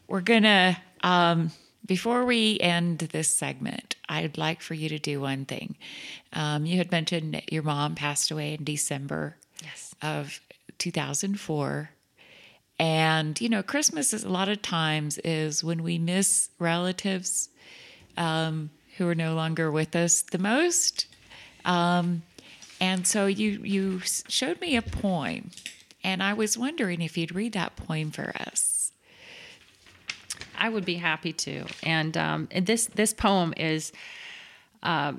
we're 0.08 0.22
gonna 0.22 0.78
um, 1.02 1.52
before 1.86 2.26
we 2.26 2.60
end 2.60 3.00
this 3.00 3.28
segment, 3.28 3.96
I'd 4.08 4.38
like 4.38 4.62
for 4.62 4.74
you 4.74 4.90
to 4.90 5.00
do 5.00 5.20
one 5.20 5.46
thing. 5.46 5.76
Um, 6.32 6.66
you 6.66 6.78
had 6.78 6.92
mentioned 6.92 7.42
your 7.52 7.64
mom 7.64 7.96
passed 7.96 8.32
away 8.32 8.54
in 8.54 8.64
December 8.64 9.36
yes. 9.62 9.94
of 10.02 10.40
2004. 10.78 11.90
And, 12.80 13.40
you 13.40 13.50
know, 13.50 13.64
Christmas 13.64 14.14
is 14.14 14.24
a 14.24 14.30
lot 14.30 14.50
of 14.50 14.62
times 14.62 15.18
is 15.20 15.64
when 15.64 15.84
we 15.84 15.98
miss 15.98 16.50
relatives 16.58 17.50
um, 18.18 18.70
who 18.98 19.08
are 19.08 19.16
no 19.16 19.36
longer 19.36 19.72
with 19.72 19.96
us 19.96 20.22
the 20.22 20.38
most. 20.38 21.08
Um, 21.66 22.24
and 22.80 23.06
so 23.06 23.26
you, 23.28 23.62
you 23.64 24.00
showed 24.00 24.60
me 24.60 24.76
a 24.76 24.82
poem 24.82 25.52
And 26.04 26.22
I 26.22 26.34
was 26.34 26.58
wondering 26.58 27.02
if 27.02 27.18
you'd 27.18 27.34
read 27.34 27.54
that 27.54 27.76
poem 27.76 28.12
for 28.12 28.34
us. 28.36 28.73
I 30.58 30.70
would 30.70 30.86
be 30.86 30.96
happy 30.96 31.34
to. 31.34 31.66
And 31.84 32.18
um, 32.18 32.50
this 32.56 32.86
this 32.88 33.14
poem 33.14 33.54
is 33.58 33.92
uh, 34.82 35.14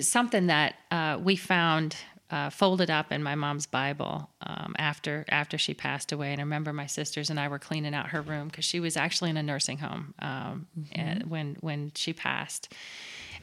something 0.00 0.46
that 0.46 0.74
uh, 0.90 1.18
we 1.22 1.36
found 1.36 1.96
uh, 2.30 2.48
folded 2.48 2.90
up 2.90 3.12
in 3.12 3.22
my 3.22 3.34
mom's 3.34 3.66
Bible 3.66 4.30
um, 4.40 4.74
after 4.78 5.24
after 5.28 5.58
she 5.58 5.74
passed 5.74 6.12
away. 6.12 6.32
And 6.32 6.40
I 6.40 6.44
remember 6.44 6.72
my 6.72 6.86
sisters 6.86 7.30
and 7.30 7.38
I 7.38 7.48
were 7.48 7.58
cleaning 7.58 7.94
out 7.94 8.08
her 8.08 8.22
room 8.22 8.48
because 8.48 8.64
she 8.64 8.80
was 8.80 8.96
actually 8.96 9.30
in 9.30 9.36
a 9.36 9.42
nursing 9.42 9.78
home 9.78 10.14
um, 10.18 10.66
mm-hmm. 10.78 11.28
when 11.28 11.56
when 11.60 11.92
she 11.94 12.12
passed 12.12 12.72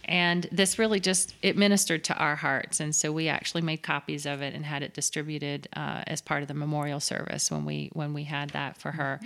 and 0.09 0.47
this 0.51 0.79
really 0.79 0.99
just 0.99 1.35
it 1.43 1.55
ministered 1.55 2.03
to 2.03 2.15
our 2.15 2.35
hearts 2.35 2.79
and 2.79 2.95
so 2.95 3.11
we 3.11 3.27
actually 3.29 3.61
made 3.61 3.83
copies 3.83 4.25
of 4.25 4.41
it 4.41 4.55
and 4.55 4.65
had 4.65 4.81
it 4.81 4.93
distributed 4.93 5.69
uh, 5.75 6.01
as 6.07 6.19
part 6.19 6.41
of 6.41 6.47
the 6.47 6.53
memorial 6.53 6.99
service 6.99 7.51
when 7.51 7.63
we 7.63 7.89
when 7.93 8.11
we 8.13 8.23
had 8.23 8.49
that 8.49 8.75
for 8.75 8.91
her 8.91 9.19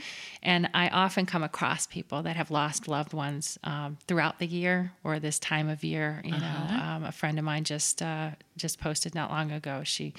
and 0.44 0.70
i 0.74 0.90
often 0.90 1.26
come 1.26 1.42
across 1.42 1.88
people 1.88 2.22
that 2.22 2.36
have 2.36 2.52
lost 2.52 2.88
loved 2.88 3.14
ones 3.14 3.58
um, 3.64 3.98
throughout 4.08 4.38
the 4.40 4.46
year 4.46 4.92
or 5.04 5.20
this 5.20 5.40
time 5.40 5.70
of 5.70 5.84
year 5.84 6.22
you 6.26 6.34
uh-huh. 6.34 6.76
know 6.76 6.84
um, 6.84 7.04
a 7.06 7.12
friend 7.12 7.40
of 7.40 7.46
mine 7.46 7.64
just 7.64 8.02
uh, 8.02 8.30
just 8.58 8.80
posted 8.80 9.16
not 9.16 9.32
long 9.32 9.52
ago 9.52 9.82
she 9.84 10.14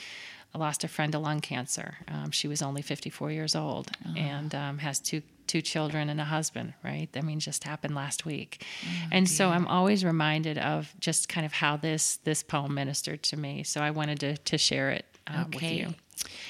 lost 0.57 0.85
a 0.85 0.88
friend 0.88 1.12
to 1.12 1.18
lung 1.18 1.40
cancer. 1.40 1.96
Um, 2.07 2.31
she 2.31 2.46
was 2.46 2.62
only 2.62 2.81
54 2.81 3.33
years 3.33 3.57
old 3.57 3.88
uh-huh. 4.05 4.14
and 4.16 4.55
um, 4.55 4.79
has 4.79 5.00
two 5.00 5.22
two 5.46 5.62
children 5.62 6.09
and 6.09 6.20
a 6.20 6.24
husband, 6.24 6.74
right? 6.83 7.09
I 7.16 7.20
mean, 7.20 7.40
just 7.40 7.64
happened 7.64 7.94
last 7.94 8.24
week. 8.24 8.64
Oh, 8.85 9.09
and 9.12 9.26
dear. 9.26 9.35
so 9.35 9.48
I'm 9.48 9.66
always 9.66 10.04
reminded 10.04 10.59
of 10.59 10.92
just 11.00 11.28
kind 11.28 11.44
of 11.44 11.52
how 11.52 11.76
this 11.76 12.16
this 12.24 12.42
poem 12.42 12.74
ministered 12.74 13.22
to 13.24 13.37
me. 13.37 13.62
So 13.62 13.80
I 13.80 13.90
wanted 13.90 14.20
to 14.20 14.37
to 14.37 14.59
share 14.59 14.90
it 14.90 15.07
uh, 15.26 15.44
okay. 15.46 15.57
with 15.57 15.88
you. 15.88 15.94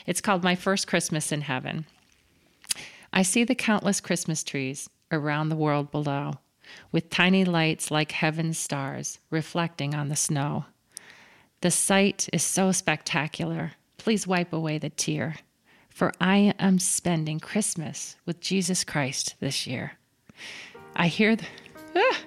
It's 0.06 0.20
called 0.20 0.42
My 0.44 0.54
First 0.54 0.86
Christmas 0.86 1.32
in 1.32 1.42
Heaven. 1.42 1.86
I 3.12 3.22
see 3.22 3.44
the 3.44 3.54
countless 3.54 4.00
Christmas 4.00 4.42
trees 4.42 4.90
around 5.12 5.48
the 5.48 5.56
world 5.56 5.90
below, 5.90 6.34
with 6.90 7.10
tiny 7.10 7.44
lights 7.44 7.90
like 7.90 8.12
heaven's 8.12 8.58
stars 8.58 9.20
reflecting 9.30 9.94
on 9.94 10.08
the 10.08 10.16
snow. 10.16 10.66
The 11.60 11.70
sight 11.70 12.28
is 12.32 12.42
so 12.42 12.72
spectacular 12.72 13.72
Please 14.04 14.26
wipe 14.26 14.52
away 14.52 14.76
the 14.76 14.90
tear, 14.90 15.36
for 15.94 16.12
I 16.20 16.52
am 16.58 16.80
spending 16.80 17.38
Christmas 17.38 18.16
with 18.26 18.40
Jesus 18.40 18.82
Christ 18.82 19.36
this 19.38 19.64
year. 19.64 19.92
I 20.96 21.06
hear 21.06 21.36
the, 21.36 21.46
ah, 21.94 22.18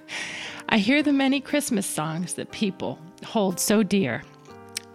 I 0.69 0.77
hear 0.77 1.03
the 1.03 1.11
many 1.11 1.41
Christmas 1.41 1.85
songs 1.85 2.35
that 2.35 2.51
people 2.51 2.97
hold 3.25 3.59
so 3.59 3.83
dear, 3.83 4.23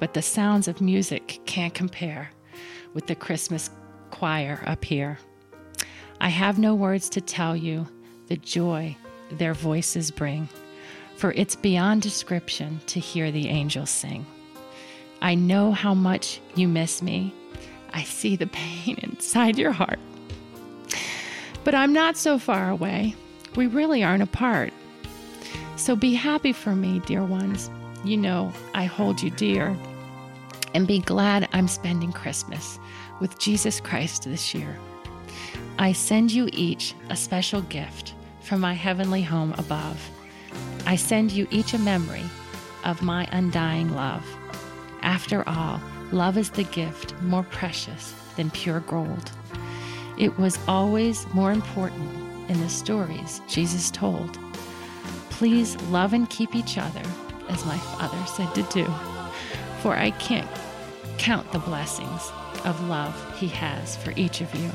but 0.01 0.15
the 0.15 0.23
sounds 0.23 0.69
of 0.69 0.81
music 0.81 1.41
can't 1.45 1.75
compare 1.75 2.31
with 2.95 3.07
the 3.07 3.15
Christmas 3.15 3.69
choir 4.11 4.63
up 4.67 4.83
here. 4.87 5.19
I 6.23 6.31
have 6.31 6.59
no 6.59 6.75
words 6.75 7.11
to 7.11 7.21
tell 7.21 7.55
you 7.55 7.87
the 8.29 8.39
joy 8.39 8.97
their 9.33 9.53
voices 9.53 10.11
bring, 10.11 10.49
for 11.17 11.33
it's 11.33 11.57
beyond 11.57 12.01
description 12.01 12.81
to 12.87 13.01
hear 13.01 13.31
the 13.31 13.49
angels 13.49 13.91
sing. 13.91 14.25
I 15.21 15.35
know 15.35 15.73
how 15.73 15.93
much 15.93 16.41
you 16.55 16.69
miss 16.69 17.03
me. 17.03 17.35
I 17.95 18.03
see 18.03 18.37
the 18.37 18.47
pain 18.47 18.99
inside 19.03 19.59
your 19.59 19.73
heart. 19.73 19.99
But 21.65 21.75
I'm 21.75 21.93
not 21.93 22.17
so 22.17 22.39
far 22.39 22.71
away. 22.71 23.15
We 23.55 23.67
really 23.67 24.03
aren't 24.03 24.23
apart. 24.23 24.73
So 25.77 25.97
be 25.97 26.15
happy 26.15 26.53
for 26.53 26.75
me, 26.75 27.01
dear 27.01 27.25
ones. 27.25 27.71
You 28.05 28.17
know 28.17 28.53
I 28.75 28.85
hold 28.85 29.23
you 29.23 29.31
dear. 29.31 29.77
And 30.75 30.87
be 30.87 31.01
glad 31.01 31.49
I'm 31.53 31.69
spending 31.69 32.13
Christmas 32.13 32.79
with 33.21 33.39
Jesus 33.39 33.81
Christ 33.81 34.25
this 34.25 34.55
year. 34.55 34.79
I 35.79 35.93
send 35.93 36.33
you 36.33 36.49
each 36.53 36.95
a 37.11 37.17
special 37.17 37.63
gift 37.63 38.15
from 38.41 38.61
my 38.61 38.73
heavenly 38.73 39.23
home 39.23 39.55
above. 39.59 40.11
I 40.87 40.97
send 40.97 41.31
you 41.31 41.47
each 41.51 41.75
a 41.75 41.79
memory 41.79 42.25
of 42.85 43.03
my 43.03 43.29
undying 43.33 43.95
love. 43.95 44.25
After 45.03 45.49
all, 45.49 45.81
love 46.13 46.37
is 46.37 46.51
the 46.51 46.65
gift 46.65 47.15
more 47.23 47.43
precious 47.45 48.15
than 48.37 48.51
pure 48.51 48.81
gold. 48.81 49.31
It 50.19 50.39
was 50.39 50.59
always 50.69 51.27
more 51.33 51.53
important 51.53 52.51
in 52.51 52.61
the 52.61 52.69
stories 52.69 53.41
Jesus 53.49 53.91
told. 53.91 54.39
Please 55.31 55.81
love 55.85 56.13
and 56.13 56.29
keep 56.29 56.55
each 56.55 56.79
other, 56.79 57.03
as 57.49 57.65
my 57.67 57.79
father 57.79 58.27
said 58.27 58.55
to 58.55 58.63
do, 58.75 58.85
for 59.81 59.95
I 59.95 60.11
can't 60.13 60.49
count 61.19 61.51
the 61.53 61.59
blessings 61.59 62.31
of 62.65 62.89
love 62.89 63.39
he 63.39 63.49
has 63.49 63.97
for 63.97 64.13
each 64.17 64.41
of 64.41 64.55
you. 64.55 64.71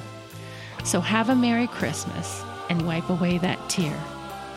So 0.84 1.00
have 1.02 1.30
a 1.30 1.36
Merry 1.36 1.68
Christmas 1.68 2.44
and 2.70 2.86
wipe 2.88 3.10
away 3.10 3.38
that 3.40 3.70
tear. 3.70 3.98